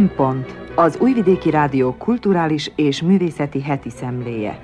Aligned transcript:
Szempont 0.00 0.54
az 0.74 0.96
Újvidéki 1.00 1.50
Rádió 1.50 1.94
kulturális 1.94 2.72
és 2.76 3.02
művészeti 3.02 3.62
heti 3.62 3.90
szemléje. 3.90 4.60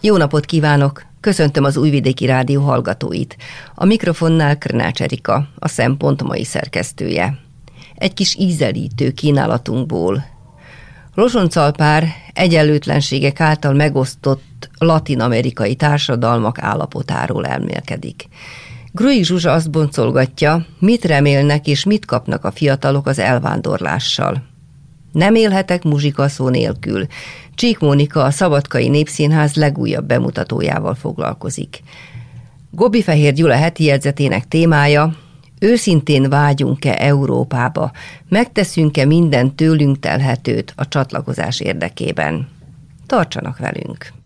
Jó 0.00 0.16
napot 0.16 0.44
kívánok! 0.44 1.02
Köszöntöm 1.20 1.64
az 1.64 1.76
Újvidéki 1.76 2.26
Rádió 2.26 2.62
hallgatóit. 2.62 3.36
A 3.74 3.84
mikrofonnál 3.84 4.58
Krnács 4.58 5.02
Erika, 5.02 5.48
a 5.58 5.68
Szempont 5.68 6.22
mai 6.22 6.44
szerkesztője. 6.44 7.38
Egy 7.94 8.14
kis 8.14 8.36
ízelítő 8.36 9.10
kínálatunkból. 9.10 10.36
Lozsoncalpár 11.18 12.08
egyenlőtlenségek 12.32 13.40
által 13.40 13.72
megosztott 13.72 14.70
latin-amerikai 14.78 15.74
társadalmak 15.74 16.62
állapotáról 16.62 17.46
elmélkedik. 17.46 18.28
Grui 18.92 19.24
Zsuzsa 19.24 19.52
azt 19.52 19.70
boncolgatja, 19.70 20.66
mit 20.78 21.04
remélnek 21.04 21.66
és 21.66 21.84
mit 21.84 22.04
kapnak 22.04 22.44
a 22.44 22.50
fiatalok 22.50 23.06
az 23.06 23.18
elvándorlással. 23.18 24.42
Nem 25.12 25.34
élhetek 25.34 25.82
muzsikaszó 25.82 26.48
nélkül. 26.48 27.06
Csík 27.54 27.78
Mónika 27.78 28.24
a 28.24 28.30
Szabadkai 28.30 28.88
Népszínház 28.88 29.54
legújabb 29.54 30.06
bemutatójával 30.06 30.94
foglalkozik. 30.94 31.82
Gobi 32.70 33.02
Fehér 33.02 33.32
Gyula 33.32 33.54
heti 33.54 33.84
jegyzetének 33.84 34.48
témája 34.48 35.16
Őszintén 35.60 36.28
vágyunk-e 36.28 36.94
Európába? 36.98 37.92
Megteszünk-e 38.28 39.04
minden 39.04 39.54
tőlünk 39.54 39.98
telhetőt 39.98 40.72
a 40.76 40.88
csatlakozás 40.88 41.60
érdekében? 41.60 42.48
Tartsanak 43.06 43.58
velünk! 43.58 44.17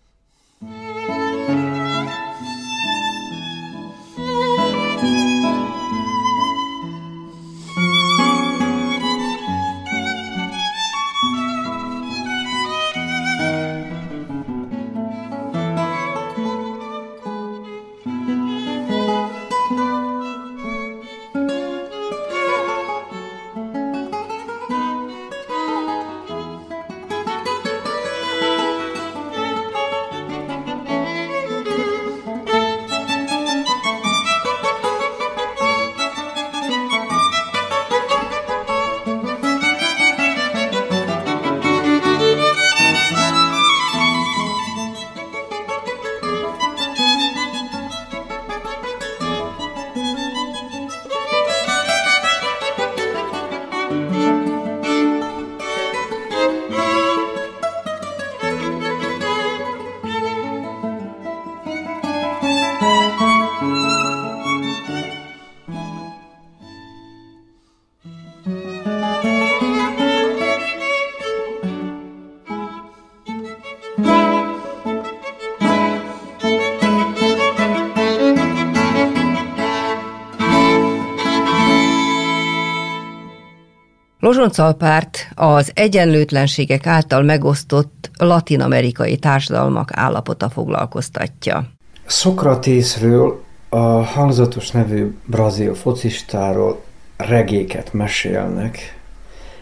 Lozsoncalpárt 84.33 85.27
az 85.35 85.71
egyenlőtlenségek 85.73 86.87
által 86.87 87.21
megosztott 87.21 88.09
latinamerikai 88.17 89.17
társadalmak 89.17 89.89
állapota 89.93 90.49
foglalkoztatja. 90.49 91.65
Szokratészről, 92.05 93.43
a 93.69 93.77
hangzatos 94.03 94.71
nevű 94.71 95.17
brazil 95.25 95.73
focistáról 95.73 96.81
regéket 97.17 97.93
mesélnek, 97.93 98.99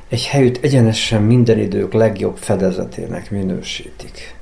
egy 0.09 0.25
helyütt 0.25 0.63
egyenesen 0.63 1.21
minden 1.21 1.59
idők 1.59 1.93
legjobb 1.93 2.37
fedezetének 2.37 3.31
minősítik. 3.31 4.35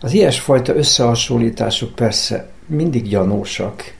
Az 0.00 0.12
ilyesfajta 0.12 0.74
összehasonlítások 0.74 1.94
persze 1.94 2.48
mindig 2.66 3.08
gyanúsak, 3.08 3.94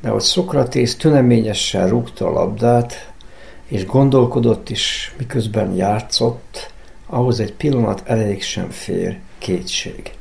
de 0.00 0.08
hogy 0.08 0.22
Szokratész 0.22 0.96
tüneményesen 0.96 1.88
rúgta 1.88 2.26
a 2.26 2.32
labdát, 2.32 3.14
és 3.68 3.86
gondolkodott 3.86 4.70
is, 4.70 5.14
miközben 5.18 5.74
játszott, 5.74 6.72
ahhoz 7.06 7.40
egy 7.40 7.52
pillanat 7.52 8.02
elég 8.04 8.42
sem 8.42 8.70
fér 8.70 9.18
kétség. 9.38 10.12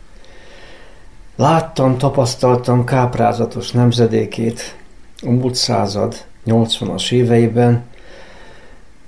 Láttam, 1.36 1.98
tapasztaltam 1.98 2.84
káprázatos 2.84 3.72
nemzedékét 3.72 4.76
a 5.22 5.30
múlt 5.30 5.56
század 5.56 6.26
80-as 6.46 7.12
éveiben, 7.12 7.84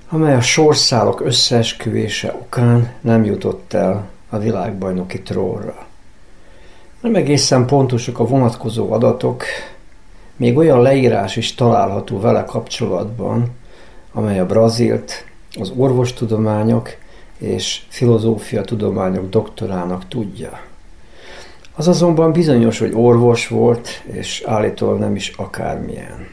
amely 0.08 0.34
a 0.34 0.40
sorszálok 0.40 1.20
összeesküvése 1.20 2.32
okán 2.32 2.92
nem 3.00 3.24
jutott 3.24 3.72
el 3.72 4.08
a 4.28 4.38
világbajnoki 4.38 5.22
trónra. 5.22 5.86
Nem 7.00 7.14
egészen 7.14 7.66
pontosak 7.66 8.18
a 8.18 8.26
vonatkozó 8.26 8.92
adatok, 8.92 9.42
még 10.36 10.56
olyan 10.56 10.82
leírás 10.82 11.36
is 11.36 11.54
található 11.54 12.20
vele 12.20 12.44
kapcsolatban, 12.44 13.57
amely 14.12 14.38
a 14.38 14.46
brazilt 14.46 15.24
az 15.60 15.72
orvostudományok 15.76 16.88
és 17.38 17.82
filozófia 17.88 18.62
tudományok 18.62 19.28
doktorának 19.28 20.08
tudja. 20.08 20.60
Az 21.74 21.88
azonban 21.88 22.32
bizonyos, 22.32 22.78
hogy 22.78 22.92
orvos 22.94 23.48
volt, 23.48 23.88
és 24.04 24.42
állítólag 24.46 24.98
nem 24.98 25.14
is 25.14 25.32
akármilyen. 25.36 26.26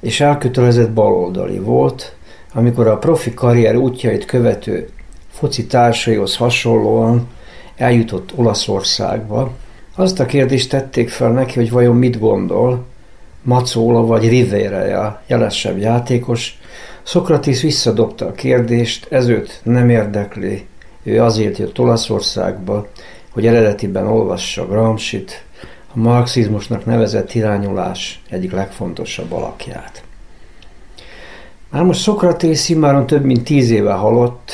És 0.00 0.20
elkötelezett 0.20 0.90
baloldali 0.90 1.58
volt, 1.58 2.16
amikor 2.52 2.86
a 2.86 2.98
profi 2.98 3.34
karrier 3.34 3.76
útjait 3.76 4.24
követő 4.24 4.88
foci 5.30 5.66
társaihoz 5.66 6.36
hasonlóan 6.36 7.28
eljutott 7.76 8.32
Olaszországba, 8.34 9.50
azt 9.94 10.20
a 10.20 10.26
kérdést 10.26 10.70
tették 10.70 11.08
fel 11.08 11.30
neki, 11.30 11.54
hogy 11.54 11.70
vajon 11.70 11.96
mit 11.96 12.18
gondol, 12.18 12.84
Macóla 13.46 14.06
vagy 14.06 14.28
Rivera 14.28 15.22
jelesebb 15.26 15.78
játékos, 15.78 16.58
Szokratész 17.02 17.62
visszadobta 17.62 18.26
a 18.26 18.32
kérdést, 18.32 19.06
ez 19.10 19.28
őt 19.28 19.60
nem 19.62 19.90
érdekli, 19.90 20.66
ő 21.02 21.22
azért 21.22 21.58
jött 21.58 21.78
Olaszországba, 21.78 22.86
hogy 23.32 23.46
eredetiben 23.46 24.06
olvassa 24.06 24.66
Gramsci-t, 24.66 25.44
a 25.94 25.98
marxizmusnak 25.98 26.84
nevezett 26.84 27.34
irányulás 27.34 28.22
egyik 28.30 28.52
legfontosabb 28.52 29.32
alakját. 29.32 30.02
Már 31.70 31.82
most 31.82 32.00
Szokratész 32.00 32.68
immáron 32.68 33.06
több 33.06 33.24
mint 33.24 33.44
tíz 33.44 33.70
éve 33.70 33.92
halott, 33.92 34.50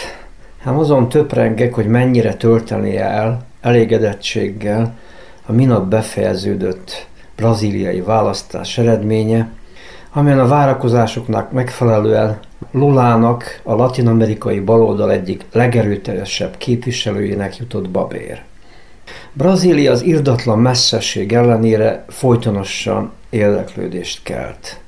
ám 0.64 0.78
azon 0.78 1.08
töprengek, 1.08 1.74
hogy 1.74 1.86
mennyire 1.86 2.34
töltenie 2.34 3.04
el 3.04 3.44
elégedettséggel 3.60 4.98
a 5.46 5.52
minap 5.52 5.86
befejeződött 5.86 7.06
brazíliai 7.42 8.00
választás 8.00 8.78
eredménye, 8.78 9.50
amelyen 10.12 10.38
a 10.38 10.46
várakozásoknak 10.46 11.52
megfelelően 11.52 12.38
Lulának 12.70 13.60
a 13.62 13.74
latinamerikai 13.74 14.60
baloldal 14.60 15.12
egyik 15.12 15.44
legerőteljesebb 15.52 16.56
képviselőjének 16.56 17.56
jutott 17.56 17.88
babér. 17.88 18.42
Brazília 19.32 19.92
az 19.92 20.02
irdatlan 20.02 20.58
messzesség 20.58 21.32
ellenére 21.32 22.04
folytonosan 22.08 23.12
érdeklődést 23.30 24.22
kelt. 24.22 24.80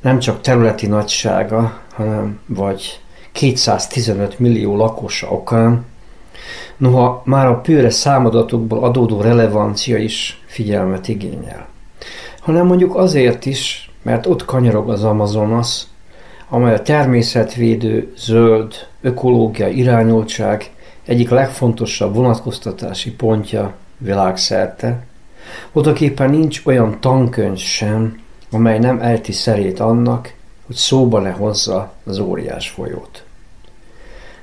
Nem 0.00 0.18
csak 0.18 0.40
területi 0.40 0.86
nagysága, 0.86 1.80
hanem 1.94 2.40
vagy 2.46 3.00
215 3.32 4.38
millió 4.38 4.76
lakosa 4.76 5.30
okán, 5.30 5.84
noha 6.76 7.22
már 7.24 7.46
a 7.46 7.60
pőre 7.60 7.90
számadatokból 7.90 8.84
adódó 8.84 9.20
relevancia 9.20 9.96
is 9.96 10.42
figyelmet 10.46 11.08
igényel. 11.08 11.72
Hanem 12.40 12.66
mondjuk 12.66 12.96
azért 12.96 13.46
is, 13.46 13.90
mert 14.02 14.26
ott 14.26 14.44
kanyarog 14.44 14.90
az 14.90 15.04
Amazonas, 15.04 15.82
amely 16.48 16.74
a 16.74 16.82
természetvédő, 16.82 18.12
zöld, 18.16 18.74
ökológia 19.00 19.68
irányultság 19.68 20.70
egyik 21.04 21.28
legfontosabb 21.30 22.14
vonatkoztatási 22.14 23.12
pontja 23.12 23.74
világszerte, 23.98 25.04
odaképpen 25.72 26.30
nincs 26.30 26.62
olyan 26.64 27.00
tankönyv 27.00 27.58
sem, 27.58 28.20
amely 28.50 28.78
nem 28.78 29.00
ejti 29.00 29.32
szerét 29.32 29.80
annak, 29.80 30.32
hogy 30.66 30.76
szóba 30.76 31.20
ne 31.20 31.30
hozza 31.30 31.92
az 32.04 32.18
óriás 32.18 32.68
folyót. 32.68 33.24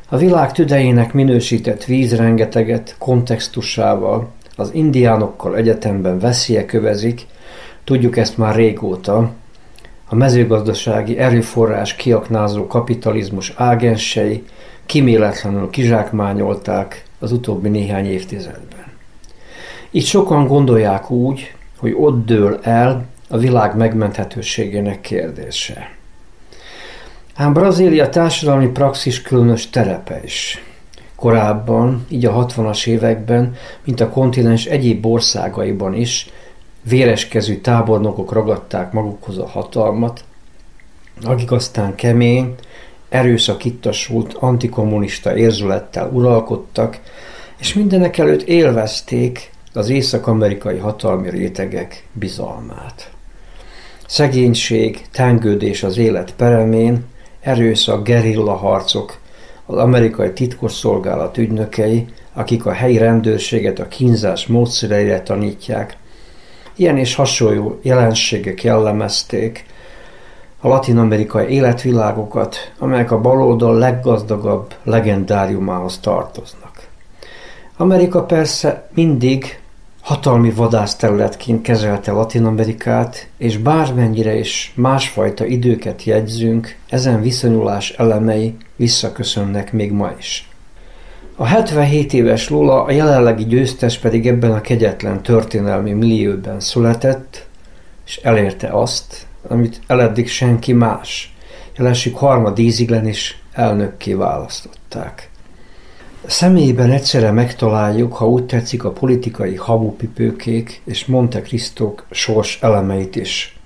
A 0.10 0.18
világ 0.18 0.52
tüdejének 0.52 1.14
minősített 1.14 1.84
víz 1.84 2.16
rengeteget 2.16 2.96
kontextusával, 2.98 4.30
az 4.56 4.70
indiánokkal 4.74 5.56
egyetemben 5.56 6.20
veszélye 6.20 6.66
kövezik, 6.66 7.26
tudjuk 7.84 8.18
ezt 8.18 8.38
már 8.38 8.56
régóta, 8.56 9.32
a 10.10 10.16
mezőgazdasági 10.16 11.18
erőforrás 11.18 11.96
kiaknázó 11.96 12.68
kapitalizmus 12.68 13.54
ágensei 13.56 14.44
kiméletlenül 14.86 15.70
kizsákmányolták 15.70 17.04
az 17.20 17.32
utóbbi 17.32 17.70
néhány 17.70 18.06
évtizedben. 18.06 18.86
Itt 19.90 20.06
sokan 20.06 20.48
gondolják 20.48 21.10
úgy, 21.10 21.56
hogy 21.78 21.94
ott 21.98 22.26
dől 22.26 22.60
el 22.62 23.06
a 23.30 23.38
világ 23.38 23.76
megmenthetőségének 23.76 25.02
kérdése. 25.02 25.92
Ám 27.36 27.54
Brazília 27.54 28.10
társadalmi 28.10 28.68
praxis 28.68 29.22
különös 29.22 29.70
terepe 29.70 30.20
is. 30.24 30.64
Korábban, 31.16 32.06
így 32.10 32.26
a 32.26 32.46
60-as 32.46 32.88
években, 32.88 33.56
mint 33.84 34.00
a 34.00 34.10
kontinens 34.10 34.66
egyéb 34.66 35.06
országaiban 35.06 35.94
is, 35.94 36.30
véreskezű 36.84 37.58
tábornokok 37.58 38.32
ragadták 38.32 38.92
magukhoz 38.92 39.38
a 39.38 39.48
hatalmat, 39.48 40.24
akik 41.24 41.52
aztán 41.52 41.96
kemény, 41.96 42.56
erőszakittasult, 43.10 44.34
antikommunista 44.34 45.38
érzülettel 45.38 46.10
uralkodtak, 46.14 47.00
és 47.60 47.74
mindenek 47.74 48.18
előtt 48.18 48.42
élvezték 48.42 49.52
az 49.74 49.90
észak-amerikai 49.90 50.78
hatalmi 50.78 51.30
rétegek 51.30 52.08
bizalmát. 52.14 53.12
Szegénység, 54.08 55.02
tengődés 55.12 55.84
az 55.84 55.98
élet 55.98 56.34
peremén, 56.36 57.06
erőszak, 57.40 58.04
gerilla 58.04 58.56
harcok, 58.56 59.20
az 59.66 59.78
amerikai 59.78 60.34
titkosszolgálat 60.34 61.38
ügynökei, 61.38 62.06
akik 62.34 62.66
a 62.66 62.72
helyi 62.72 62.98
rendőrséget 62.98 63.80
a 63.80 63.88
kínzás 63.88 64.48
módszereire 64.48 65.22
tanítják, 65.22 65.98
ilyen 66.76 66.98
és 66.98 67.16
hasonló 67.16 67.80
jelenségek 67.82 68.64
jellemezték 68.64 69.66
a 70.60 70.68
latin-amerikai 70.68 71.48
életvilágokat, 71.48 72.56
amelyek 72.80 73.12
a 73.12 73.22
baloldal 73.22 73.78
leggazdagabb 73.78 74.74
legendáriumához 74.84 76.00
tartoznak. 76.00 76.88
Amerika 77.78 78.24
persze 78.24 78.90
mindig 78.94 79.60
hatalmi 80.02 80.52
vadászterületként 80.52 81.62
kezelte 81.62 82.12
Latin-Amerikát, 82.12 83.28
és 83.38 83.58
bármennyire 83.58 84.36
is 84.36 84.74
másfajta 84.76 85.46
időket 85.46 86.04
jegyzünk, 86.04 86.76
ezen 86.90 87.22
viszonyulás 87.22 87.90
elemei 87.90 88.56
visszaköszönnek 88.76 89.74
még 89.74 89.92
ma 89.92 90.12
is. 90.18 90.51
A 91.42 91.46
77 91.46 92.14
éves 92.14 92.50
Lula, 92.50 92.84
a 92.84 92.92
jelenlegi 92.92 93.46
győztes 93.46 93.98
pedig 93.98 94.28
ebben 94.28 94.52
a 94.52 94.62
kegyetlen 94.62 95.24
történelmi 95.24 95.92
millióben 95.92 96.60
született, 96.60 97.48
és 98.06 98.18
elérte 98.18 98.68
azt, 98.68 99.26
amit 99.48 99.82
eleddig 99.88 100.30
senki 100.30 100.74
más, 100.74 101.36
jelenség 101.78 102.16
harmadíziglen 102.16 103.08
is 103.08 103.42
elnökké 103.52 104.14
választották. 104.14 105.30
Személyében 106.26 106.92
egyszerre 106.92 107.32
megtaláljuk, 107.32 108.14
ha 108.14 108.28
úgy 108.28 108.46
tetszik, 108.46 108.84
a 108.84 108.92
politikai 108.92 109.56
habupipőkék 109.56 110.82
és 110.86 111.06
Monte 111.06 111.42
Cristók 111.42 112.06
sors 112.10 112.60
elemeit 112.62 113.16
is. 113.16 113.60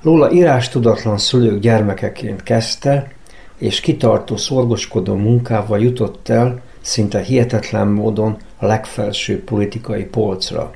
Lula 0.00 0.30
írás 0.30 0.68
tudatlan 0.68 1.18
szülők 1.18 1.60
gyermekeként 1.60 2.42
kezdte, 2.42 3.12
és 3.58 3.80
kitartó 3.80 4.36
szorgoskodó 4.36 5.14
munkával 5.14 5.80
jutott 5.80 6.28
el 6.28 6.62
szinte 6.82 7.20
hihetetlen 7.20 7.88
módon 7.88 8.36
a 8.58 8.66
legfelsőbb 8.66 9.40
politikai 9.40 10.04
polcra. 10.04 10.70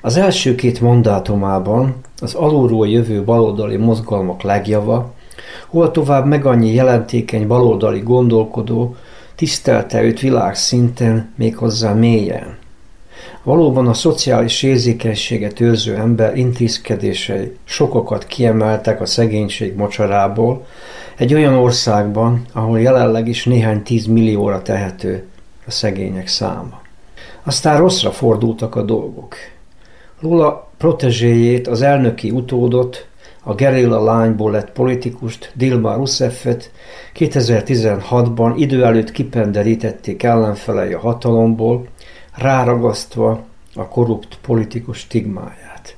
Az 0.00 0.16
első 0.16 0.54
két 0.54 0.80
mandátumában 0.80 1.94
az 2.20 2.34
alulról 2.34 2.88
jövő 2.88 3.24
baloldali 3.24 3.76
mozgalmak 3.76 4.42
legjava, 4.42 5.14
hol 5.66 5.90
tovább 5.90 6.26
meg 6.26 6.46
annyi 6.46 6.72
jelentékeny 6.74 7.46
baloldali 7.46 8.00
gondolkodó, 8.00 8.96
tisztelte 9.34 10.02
őt 10.02 10.20
világszinten, 10.20 11.32
méghozzá 11.36 11.92
mélyen. 11.92 12.56
Valóban 13.48 13.86
a 13.86 13.94
szociális 13.94 14.62
érzékenységet 14.62 15.60
őrző 15.60 15.96
ember 15.96 16.36
intézkedései 16.36 17.56
sokakat 17.64 18.26
kiemeltek 18.26 19.00
a 19.00 19.06
szegénység 19.06 19.74
mocsarából, 19.76 20.66
egy 21.16 21.34
olyan 21.34 21.54
országban, 21.54 22.44
ahol 22.52 22.80
jelenleg 22.80 23.28
is 23.28 23.44
néhány 23.44 23.82
tíz 23.82 24.06
millióra 24.06 24.62
tehető 24.62 25.26
a 25.66 25.70
szegények 25.70 26.26
száma. 26.26 26.80
Aztán 27.42 27.78
rosszra 27.78 28.10
fordultak 28.10 28.74
a 28.76 28.82
dolgok. 28.82 29.34
Lula 30.20 30.70
protezséjét, 30.78 31.66
az 31.68 31.82
elnöki 31.82 32.30
utódot, 32.30 33.06
a 33.42 33.54
gerilla 33.54 34.04
lányból 34.04 34.50
lett 34.50 34.72
politikust, 34.72 35.52
Dilma 35.54 35.94
Rousseffet 35.94 36.70
2016-ban 37.18 38.52
idő 38.56 38.84
előtt 38.84 39.10
kipenderítették 39.10 40.22
ellenfelei 40.22 40.92
a 40.92 40.98
hatalomból, 40.98 41.86
ráragasztva 42.38 43.44
a 43.74 43.88
korrupt 43.88 44.38
politikus 44.42 44.98
stigmáját. 44.98 45.96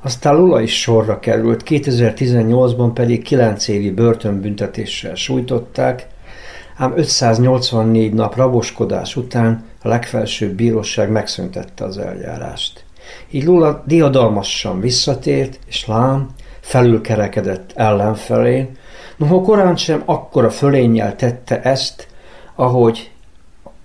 Aztán 0.00 0.36
Lula 0.36 0.60
is 0.60 0.80
sorra 0.80 1.18
került, 1.18 1.62
2018-ban 1.66 2.90
pedig 2.94 3.22
9 3.22 3.68
évi 3.68 3.90
börtönbüntetéssel 3.90 5.14
sújtották, 5.14 6.06
ám 6.76 6.92
584 6.96 8.12
nap 8.12 8.36
raboskodás 8.36 9.16
után 9.16 9.64
a 9.82 9.88
legfelsőbb 9.88 10.54
bíróság 10.54 11.10
megszüntette 11.10 11.84
az 11.84 11.98
eljárást. 11.98 12.84
Így 13.30 13.44
Lula 13.44 13.82
diadalmasan 13.86 14.80
visszatért, 14.80 15.58
és 15.66 15.86
lám, 15.86 16.28
felülkerekedett 16.60 17.72
ellenfelén, 17.74 18.76
noha 19.16 19.40
korán 19.40 19.76
sem 19.76 20.02
akkora 20.04 20.50
fölénnyel 20.50 21.16
tette 21.16 21.62
ezt, 21.62 22.08
ahogy 22.54 23.10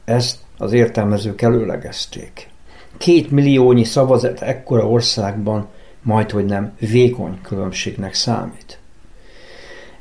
ezt 0.05 0.37
az 0.63 0.73
értelmezők 0.73 1.41
előlegezték. 1.41 2.49
Két 2.97 3.31
milliónyi 3.31 3.83
szavazat 3.83 4.41
ekkora 4.41 4.89
országban 4.89 5.67
majd 6.01 6.31
hogy 6.31 6.45
nem 6.45 6.71
vékony 6.79 7.39
különbségnek 7.41 8.13
számít. 8.13 8.77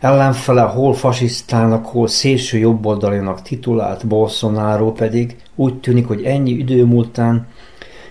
Ellenfele 0.00 0.62
hol 0.62 0.95
fasisztának, 0.95 1.87
hol 1.87 2.09
szélső 2.09 2.59
jobboldalinak 2.59 3.42
titulált 3.42 4.07
Bolsonaro 4.07 4.92
pedig 4.92 5.37
úgy 5.54 5.81
tűnik, 5.81 6.07
hogy 6.07 6.25
ennyi 6.25 6.50
idő 6.50 6.85
múltán 6.85 7.47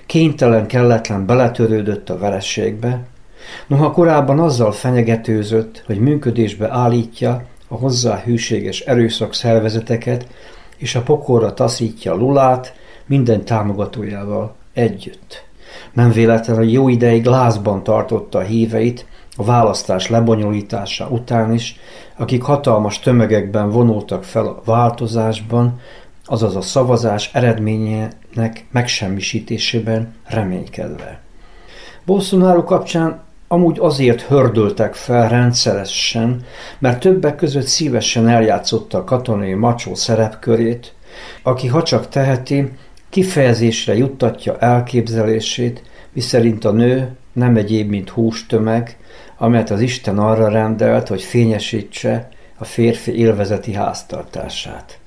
kénytelen, 0.06 0.68
kelletlen 0.68 1.26
beletörődött 1.26 2.10
a 2.10 2.18
verességbe, 2.18 3.06
noha 3.68 3.92
korábban 3.92 4.40
azzal 4.40 4.72
fenyegetőzött, 4.72 5.84
hogy 5.86 6.00
működésbe 6.00 6.70
állítja 6.72 7.46
a 7.68 7.76
hozzá 7.76 8.22
hűséges 8.24 8.80
erőszak 8.80 9.34
szervezeteket, 9.34 10.28
és 10.82 10.96
a 10.96 11.02
pokorra 11.02 11.54
taszítja 11.54 12.14
Lulát 12.16 12.74
minden 13.06 13.46
támogatójával 13.46 14.56
együtt. 14.74 15.44
Nem 15.94 16.12
véletlen, 16.12 16.58
hogy 16.58 16.72
jó 16.72 16.90
ideig 16.90 17.26
lázban 17.26 17.84
tartotta 17.84 18.38
a 18.40 18.42
híveit 18.42 19.06
a 19.36 19.44
választás 19.44 20.10
lebonyolítása 20.10 21.08
után 21.08 21.54
is, 21.54 21.80
akik 22.18 22.42
hatalmas 22.42 23.00
tömegekben 23.00 23.70
vonultak 23.70 24.24
fel 24.24 24.46
a 24.46 24.62
változásban, 24.66 25.80
azaz 26.26 26.56
a 26.56 26.62
szavazás 26.62 27.30
eredményének 27.34 28.66
megsemmisítésében 28.72 30.16
reménykedve. 30.24 31.22
Bolsonaro 32.06 32.64
kapcsán 32.64 33.22
amúgy 33.52 33.78
azért 33.80 34.22
hördöltek 34.22 34.94
fel 34.94 35.30
rendszeresen, 35.30 36.44
mert 36.80 37.00
többek 37.00 37.36
között 37.36 37.66
szívesen 37.66 38.28
eljátszotta 38.28 38.98
a 38.98 39.04
katonai 39.04 39.54
macsó 39.54 39.96
szerepkörét, 39.96 40.94
aki 41.44 41.68
ha 41.68 41.84
csak 41.84 42.10
teheti, 42.10 42.72
kifejezésre 43.10 43.96
juttatja 43.96 44.58
elképzelését, 44.58 45.84
miszerint 46.14 46.66
a 46.66 46.72
nő 46.72 47.16
nem 47.34 47.56
egyéb, 47.56 47.90
mint 47.90 48.10
hústömeg, 48.10 48.98
amelyet 49.38 49.70
az 49.70 49.82
Isten 49.82 50.18
arra 50.18 50.50
rendelt, 50.50 51.08
hogy 51.08 51.22
fényesítse 51.22 52.30
a 52.58 52.66
férfi 52.66 53.18
élvezeti 53.18 53.74
háztartását. 53.74 55.00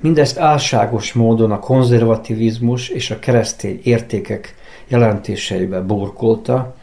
Mindezt 0.00 0.38
álságos 0.38 1.12
módon 1.12 1.50
a 1.50 1.58
konzervativizmus 1.58 2.88
és 2.88 3.10
a 3.10 3.18
keresztény 3.18 3.80
értékek 3.82 4.54
jelentéseibe 4.88 5.80
burkolta, 5.80 6.78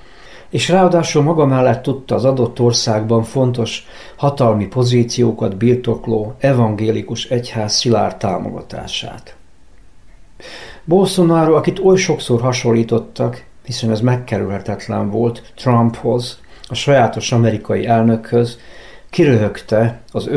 és 0.49 0.69
ráadásul 0.69 1.23
maga 1.23 1.45
mellett 1.45 1.81
tudta 1.81 2.15
az 2.15 2.25
adott 2.25 2.59
országban 2.59 3.23
fontos 3.23 3.85
hatalmi 4.15 4.67
pozíciókat 4.67 5.57
birtokló 5.57 6.33
evangélikus 6.39 7.25
egyház 7.25 7.73
szilárd 7.73 8.17
támogatását. 8.17 9.35
Bolsonaro, 10.85 11.55
akit 11.55 11.79
oly 11.79 11.97
sokszor 11.97 12.41
hasonlítottak, 12.41 13.43
hiszen 13.65 13.91
ez 13.91 14.01
megkerülhetetlen 14.01 15.09
volt 15.09 15.53
Trumphoz, 15.55 16.39
a 16.69 16.73
sajátos 16.75 17.31
amerikai 17.31 17.85
elnökhöz, 17.85 18.59
kiröhögte 19.09 20.01
az 20.11 20.27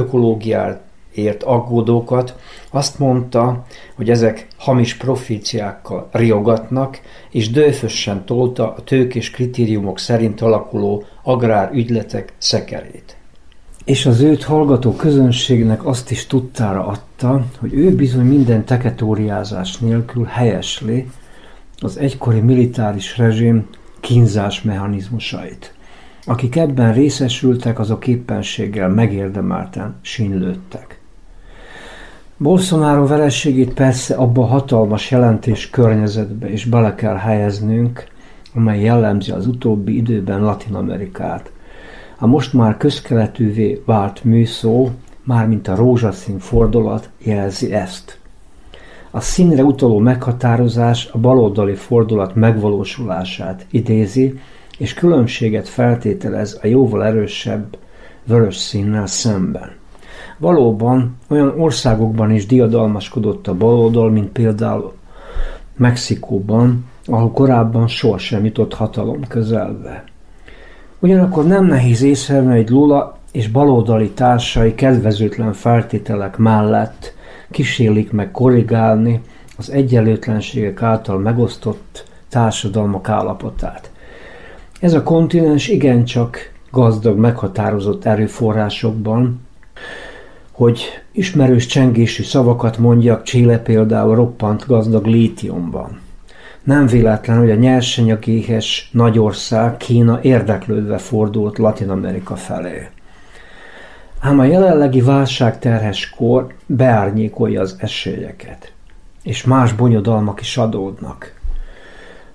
ökológiáért 1.11 1.43
aggódókat, 1.43 2.37
azt 2.71 2.99
mondta, 2.99 3.64
hogy 3.97 4.11
ezek 4.11 4.47
hamis 4.57 4.97
profíciákkal 4.97 6.09
riogatnak, 6.12 7.00
és 7.31 7.50
dőfösen 7.50 8.25
tolta 8.25 8.75
a 8.75 8.83
tőkés 8.85 9.31
kritériumok 9.31 9.99
szerint 9.99 10.40
alakuló 10.40 11.05
agrárügyletek 11.23 12.33
szekerét. 12.38 13.17
És 13.85 14.07
az 14.07 14.21
őt 14.21 14.45
hallgató 14.45 14.93
közönségnek 14.93 15.87
azt 15.87 16.11
is 16.11 16.26
tudtára 16.26 16.87
adta, 16.87 17.45
hogy 17.59 17.75
ő 17.75 17.95
bizony 17.95 18.26
minden 18.26 18.64
teketóriázás 18.64 19.79
nélkül 19.79 20.25
helyesli 20.25 21.09
az 21.81 21.97
egykori 21.99 22.40
militáris 22.40 23.19
rezsim 23.19 23.69
kínzás 24.00 24.62
mechanizmusait. 24.62 25.75
Akik 26.25 26.57
ebben 26.57 26.93
részesültek, 26.93 27.79
azok 27.79 28.07
éppenséggel 28.07 28.88
megérdemelten 28.88 29.99
sínlődtek. 30.02 31.00
Bolsonaro 32.42 33.06
vereségét 33.06 33.75
persze 33.75 34.14
abba 34.14 34.42
a 34.42 34.47
hatalmas 34.47 35.11
jelentés 35.11 35.70
környezetbe 35.70 36.52
is 36.52 36.64
bele 36.64 36.94
kell 36.94 37.16
helyeznünk, 37.16 38.04
amely 38.54 38.80
jellemzi 38.80 39.30
az 39.30 39.47
utóbbi 39.47 39.97
időben 39.97 40.42
Latin 40.42 40.75
Amerikát. 40.75 41.52
A 42.18 42.26
most 42.26 42.52
már 42.52 42.76
közkeletűvé 42.76 43.82
vált 43.87 44.25
műszó, 44.25 44.90
mármint 45.25 45.68
a 45.68 45.75
rózsaszín 45.75 46.38
fordulat 46.38 47.11
jelzi 47.18 47.73
ezt. 47.73 48.18
A 49.11 49.20
színre 49.20 49.64
utaló 49.64 49.99
meghatározás 49.99 51.09
a 51.12 51.18
baloldali 51.18 51.75
fordulat 51.75 52.35
megvalósulását 52.35 53.66
idézi, 53.70 54.38
és 54.78 54.94
különbséget 54.94 55.68
feltételez 55.68 56.59
a 56.62 56.66
jóval 56.66 57.04
erősebb 57.04 57.76
vörös 58.25 58.56
színnel 58.56 59.06
szemben. 59.06 59.79
Valóban 60.40 61.16
olyan 61.28 61.61
országokban 61.61 62.30
is 62.30 62.47
diadalmaskodott 62.47 63.47
a 63.47 63.54
baloldal, 63.54 64.11
mint 64.11 64.28
például 64.28 64.92
Mexikóban, 65.76 66.85
ahol 67.06 67.30
korábban 67.30 67.87
sohasem 67.87 68.44
jutott 68.44 68.75
hatalom 68.75 69.26
közelbe. 69.28 70.04
Ugyanakkor 70.99 71.47
nem 71.47 71.64
nehéz 71.64 72.02
észrevenni, 72.02 72.56
hogy 72.56 72.68
Lula 72.68 73.18
és 73.32 73.49
baloldali 73.49 74.11
társai 74.11 74.75
kedvezőtlen 74.75 75.52
feltételek 75.52 76.37
mellett 76.37 77.14
kísérlik 77.50 78.12
meg 78.12 78.30
korrigálni 78.30 79.20
az 79.56 79.70
egyenlőtlenségek 79.70 80.82
által 80.82 81.18
megosztott 81.18 82.04
társadalmak 82.28 83.09
állapotát. 83.09 83.90
Ez 84.80 84.92
a 84.92 85.02
kontinens 85.02 85.68
igencsak 85.68 86.52
gazdag, 86.70 87.18
meghatározott 87.18 88.04
erőforrásokban, 88.04 89.40
hogy 90.61 91.02
ismerős 91.12 91.67
csengésű 91.67 92.23
szavakat 92.23 92.79
mondjak, 92.79 93.23
Chile 93.23 93.59
például 93.59 94.14
roppant 94.14 94.67
gazdag 94.67 95.07
lítiumban. 95.07 96.00
Nem 96.62 96.87
véletlen, 96.87 97.38
hogy 97.38 97.50
a 97.50 97.55
nyersanyagéhes 97.55 98.90
nagyország 98.93 99.76
Kína 99.76 100.19
érdeklődve 100.23 100.99
fordult 100.99 101.59
Latin 101.59 101.90
Amerika 101.90 102.37
felé. 102.37 102.88
Ám 104.19 104.38
a 104.38 104.45
jelenlegi 104.45 105.00
válságterhes 105.00 106.11
kor 106.11 106.47
beárnyékolja 106.67 107.61
az 107.61 107.76
esélyeket, 107.79 108.73
és 109.23 109.45
más 109.45 109.73
bonyodalmak 109.73 110.40
is 110.40 110.57
adódnak. 110.57 111.35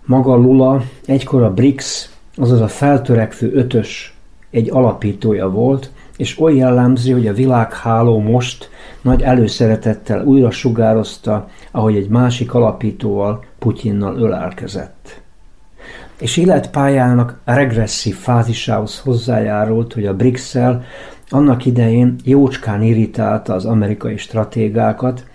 Maga 0.06 0.36
Lula 0.36 0.84
egykor 1.06 1.44
a 1.44 1.54
BRICS, 1.54 2.10
azaz 2.38 2.62
a 2.62 2.68
feltörekvő 2.68 3.52
ötös 3.54 4.18
egy 4.50 4.70
alapítója 4.70 5.50
volt, 5.50 5.90
és 6.18 6.40
oly 6.40 6.56
jellemzi, 6.56 7.12
hogy 7.12 7.28
a 7.28 7.34
világháló 7.34 8.20
most 8.20 8.70
nagy 9.02 9.22
előszeretettel 9.22 10.26
újra 10.26 10.52
sugározta, 10.52 11.48
ahogy 11.72 11.96
egy 11.96 12.10
másik 12.10 12.54
alapítóval, 12.54 13.44
Putyinnal 13.60 14.18
ölelkezett. 14.18 15.22
És 16.20 16.38
életpályának 16.38 17.40
regresszív 17.46 18.16
fázisához 18.16 19.00
hozzájárult, 19.00 19.94
hogy 19.94 20.06
a 20.06 20.16
brics 20.16 20.56
annak 21.30 21.66
idején 21.66 22.16
jócskán 22.24 22.82
irritálta 22.82 23.54
az 23.54 23.66
amerikai 23.66 24.18
stratégákat, 24.18 25.26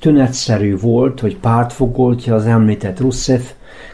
tünetszerű 0.00 0.76
volt, 0.76 1.20
hogy 1.20 1.36
pártfogoltja 1.36 2.34
az 2.34 2.46
említett 2.46 3.00
Russev 3.00 3.40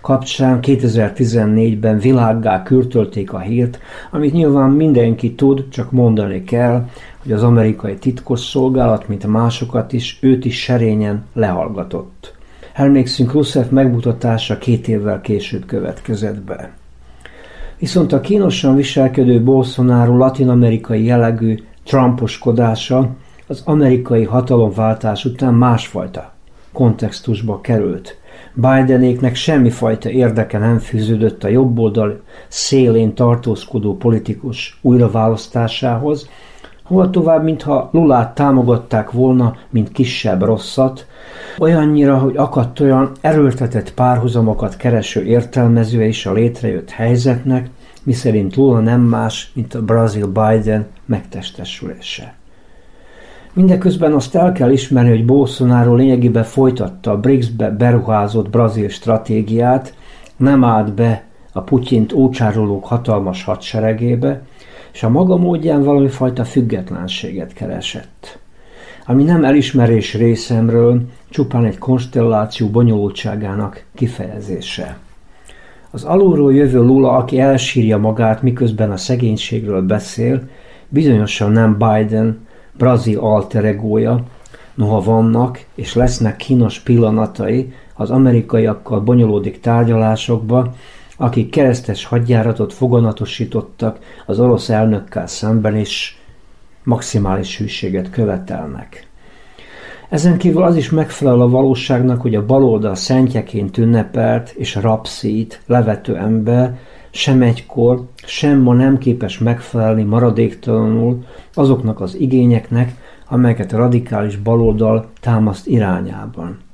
kapcsán 0.06 0.58
2014-ben 0.62 1.98
világgá 1.98 2.62
kürtölték 2.62 3.32
a 3.32 3.38
hírt, 3.38 3.78
amit 4.10 4.32
nyilván 4.32 4.70
mindenki 4.70 5.34
tud, 5.34 5.68
csak 5.68 5.90
mondani 5.90 6.44
kell, 6.44 6.88
hogy 7.22 7.32
az 7.32 7.42
amerikai 7.42 7.94
titkosszolgálat, 7.94 9.08
mint 9.08 9.26
másokat 9.26 9.92
is, 9.92 10.18
őt 10.20 10.44
is 10.44 10.62
serényen 10.62 11.24
lehallgatott. 11.32 12.34
Emlékszünk, 12.72 13.32
Rusev 13.32 13.70
megmutatása 13.70 14.58
két 14.58 14.88
évvel 14.88 15.20
később 15.20 15.66
következett 15.66 16.40
be. 16.40 16.72
Viszont 17.78 18.12
a 18.12 18.20
kínosan 18.20 18.76
viselkedő 18.76 19.42
Bolsonaro 19.42 20.16
latinamerikai 20.16 21.04
jellegű 21.04 21.58
trumposkodása 21.84 23.08
az 23.46 23.62
amerikai 23.64 24.24
hatalomváltás 24.24 25.24
után 25.24 25.54
másfajta 25.54 26.32
kontextusba 26.72 27.60
került. 27.60 28.18
Bidenéknek 28.58 29.34
semmifajta 29.34 30.10
érdeke 30.10 30.58
nem 30.58 30.78
fűződött 30.78 31.44
a 31.44 31.48
jobboldal 31.48 32.20
szélén 32.48 33.14
tartózkodó 33.14 33.96
politikus 33.96 34.78
újraválasztásához, 34.82 36.28
hova 36.82 37.10
tovább, 37.10 37.44
mintha 37.44 37.88
Lulát 37.92 38.34
támogatták 38.34 39.10
volna, 39.10 39.56
mint 39.70 39.92
kisebb 39.92 40.42
rosszat, 40.42 41.06
olyannyira, 41.58 42.18
hogy 42.18 42.36
akadt 42.36 42.80
olyan 42.80 43.12
erőltetett 43.20 43.94
párhuzamokat 43.94 44.76
kereső 44.76 45.24
értelmezője 45.24 46.06
is 46.06 46.26
a 46.26 46.32
létrejött 46.32 46.90
helyzetnek, 46.90 47.70
miszerint 48.02 48.56
Lula 48.56 48.80
nem 48.80 49.00
más, 49.00 49.50
mint 49.54 49.74
a 49.74 49.82
Brazil 49.82 50.26
Biden 50.26 50.86
megtestesülése. 51.06 52.34
Mindeközben 53.56 54.12
azt 54.12 54.34
el 54.34 54.52
kell 54.52 54.70
ismerni, 54.70 55.10
hogy 55.10 55.24
Bolsonaro 55.24 55.94
lényegében 55.94 56.44
folytatta 56.44 57.10
a 57.10 57.20
BRICS-be 57.20 57.70
beruházott 57.70 58.50
brazil 58.50 58.88
stratégiát, 58.88 59.94
nem 60.36 60.64
állt 60.64 60.94
be 60.94 61.24
a 61.52 61.60
Putyint 61.60 62.12
ócsárolók 62.12 62.84
hatalmas 62.84 63.44
hadseregébe, 63.44 64.42
és 64.92 65.02
a 65.02 65.08
maga 65.08 65.36
módján 65.36 65.82
valami 65.82 66.08
fajta 66.08 66.44
függetlenséget 66.44 67.52
keresett. 67.52 68.38
Ami 69.06 69.22
nem 69.22 69.44
elismerés 69.44 70.14
részemről, 70.14 71.00
csupán 71.28 71.64
egy 71.64 71.78
konstelláció 71.78 72.68
bonyolultságának 72.68 73.84
kifejezése. 73.94 74.98
Az 75.90 76.04
alulról 76.04 76.54
jövő 76.54 76.78
Lula, 76.84 77.10
aki 77.10 77.40
elsírja 77.40 77.98
magát, 77.98 78.42
miközben 78.42 78.90
a 78.90 78.96
szegénységről 78.96 79.82
beszél, 79.82 80.42
bizonyosan 80.88 81.52
nem 81.52 81.76
Biden, 81.78 82.45
brazil 82.78 83.18
alteregója, 83.18 84.24
noha 84.74 85.00
vannak 85.00 85.64
és 85.74 85.94
lesznek 85.94 86.36
kínos 86.36 86.80
pillanatai 86.80 87.72
az 87.94 88.10
amerikaiakkal 88.10 89.00
bonyolódik 89.00 89.60
tárgyalásokba, 89.60 90.74
akik 91.16 91.50
keresztes 91.50 92.04
hadjáratot 92.04 92.72
foganatosítottak 92.72 93.98
az 94.26 94.40
orosz 94.40 94.68
elnökkel 94.68 95.26
szemben 95.26 95.76
is 95.76 96.20
maximális 96.84 97.58
hűséget 97.58 98.10
követelnek. 98.10 99.06
Ezen 100.08 100.38
kívül 100.38 100.62
az 100.62 100.76
is 100.76 100.90
megfelel 100.90 101.40
a 101.40 101.48
valóságnak, 101.48 102.20
hogy 102.20 102.34
a 102.34 102.46
baloldal 102.46 102.94
szentjeként 102.94 103.78
ünnepelt 103.78 104.50
és 104.56 104.74
rapszít 104.74 105.60
levető 105.66 106.16
ember 106.16 106.78
sem 107.16 107.42
egykor, 107.42 108.08
sem 108.26 108.58
ma 108.58 108.72
nem 108.72 108.98
képes 108.98 109.38
megfelelni 109.38 110.02
maradéktalanul 110.02 111.24
azoknak 111.54 112.00
az 112.00 112.16
igényeknek, 112.18 112.94
amelyeket 113.28 113.72
a 113.72 113.76
radikális 113.76 114.36
baloldal 114.36 115.10
támaszt 115.20 115.66
irányában 115.66 116.64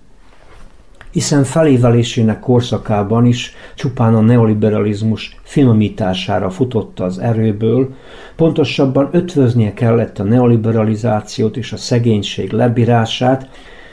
hiszen 1.12 1.44
felévelésének 1.44 2.40
korszakában 2.40 3.26
is 3.26 3.54
csupán 3.74 4.14
a 4.14 4.20
neoliberalizmus 4.20 5.36
finomítására 5.42 6.50
futott 6.50 7.00
az 7.00 7.18
erőből, 7.18 7.94
pontosabban 8.36 9.08
ötvöznie 9.12 9.74
kellett 9.74 10.18
a 10.18 10.22
neoliberalizációt 10.22 11.56
és 11.56 11.72
a 11.72 11.76
szegénység 11.76 12.52
lebírását, 12.52 13.48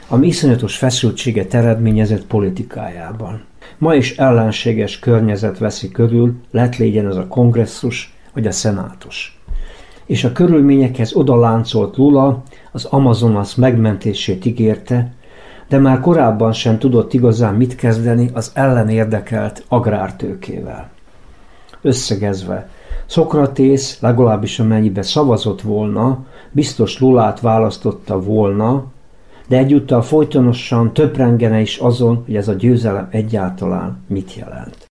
ami 0.08 0.28
iszonyatos 0.28 0.78
feszültséget 0.78 1.54
eredményezett 1.54 2.26
politikájában. 2.26 3.49
Ma 3.78 3.96
is 3.96 4.18
ellenséges 4.18 5.00
környezet 5.00 5.58
veszi 5.58 5.90
körül, 5.92 6.34
lett 6.52 6.78
légyen 6.78 7.06
az 7.06 7.18
a 7.18 7.28
kongresszus 7.28 8.14
vagy 8.34 8.48
a 8.48 8.52
szenátus. 8.52 9.40
És 10.06 10.24
a 10.24 10.32
körülményekhez 10.32 11.14
odaláncolt 11.14 11.98
Lula 11.98 12.44
az 12.72 12.86
Amazonas 12.86 13.56
megmentését 13.56 14.46
ígérte, 14.46 15.14
de 15.68 15.78
már 15.78 16.00
korábban 16.00 16.54
sem 16.54 16.80
tudott 16.80 17.14
igazán 17.14 17.56
mit 17.56 17.76
kezdeni 17.76 18.30
az 18.34 18.52
ellenérdekelt 18.54 19.64
agrártőkével. 19.68 20.90
Összegezve, 21.82 22.70
Szokratész 23.06 23.98
legalábbis 24.02 24.60
amennyibe 24.60 25.02
szavazott 25.02 25.62
volna, 25.62 26.26
biztos 26.52 27.00
Lulát 27.00 27.40
választotta 27.40 28.22
volna, 28.22 28.86
de 29.50 29.58
egyúttal 29.58 30.02
folytonosan 30.02 30.94
töprengene 30.94 31.60
is 31.60 31.78
azon, 31.78 32.24
hogy 32.26 32.36
ez 32.36 32.48
a 32.48 32.54
győzelem 32.54 33.08
egyáltalán 33.12 33.98
mit 34.08 34.36
jelent. 34.36 34.89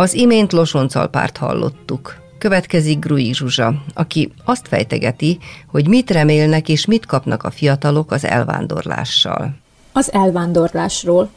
Az 0.00 0.14
imént 0.14 0.52
Losoncalpárt 0.52 1.36
hallottuk. 1.36 2.14
Következik 2.38 2.98
Grui 2.98 3.34
Zsuzsa, 3.34 3.74
aki 3.94 4.32
azt 4.44 4.68
fejtegeti, 4.68 5.38
hogy 5.66 5.88
mit 5.88 6.10
remélnek 6.10 6.68
és 6.68 6.86
mit 6.86 7.06
kapnak 7.06 7.42
a 7.42 7.50
fiatalok 7.50 8.12
az 8.12 8.24
elvándorlással. 8.24 9.54
Az 9.92 10.12
elvándorlásról. 10.12 11.28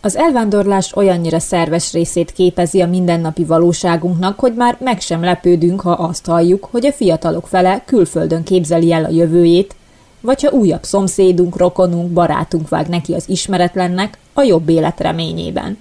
Az 0.00 0.16
elvándorlás 0.16 0.96
olyannyira 0.96 1.38
szerves 1.38 1.92
részét 1.92 2.32
képezi 2.32 2.80
a 2.80 2.86
mindennapi 2.86 3.44
valóságunknak, 3.44 4.38
hogy 4.38 4.54
már 4.54 4.76
meg 4.80 5.00
sem 5.00 5.24
lepődünk, 5.24 5.80
ha 5.80 5.92
azt 5.92 6.26
halljuk, 6.26 6.68
hogy 6.70 6.86
a 6.86 6.92
fiatalok 6.92 7.46
fele 7.46 7.82
külföldön 7.86 8.42
képzeli 8.42 8.92
el 8.92 9.04
a 9.04 9.10
jövőjét, 9.10 9.74
vagy 10.20 10.42
ha 10.42 10.50
újabb 10.50 10.84
szomszédunk, 10.84 11.56
rokonunk, 11.56 12.12
barátunk 12.12 12.68
vág 12.68 12.88
neki 12.88 13.14
az 13.14 13.28
ismeretlennek 13.28 14.18
a 14.32 14.42
jobb 14.42 14.68
élet 14.68 15.00
reményében. 15.00 15.78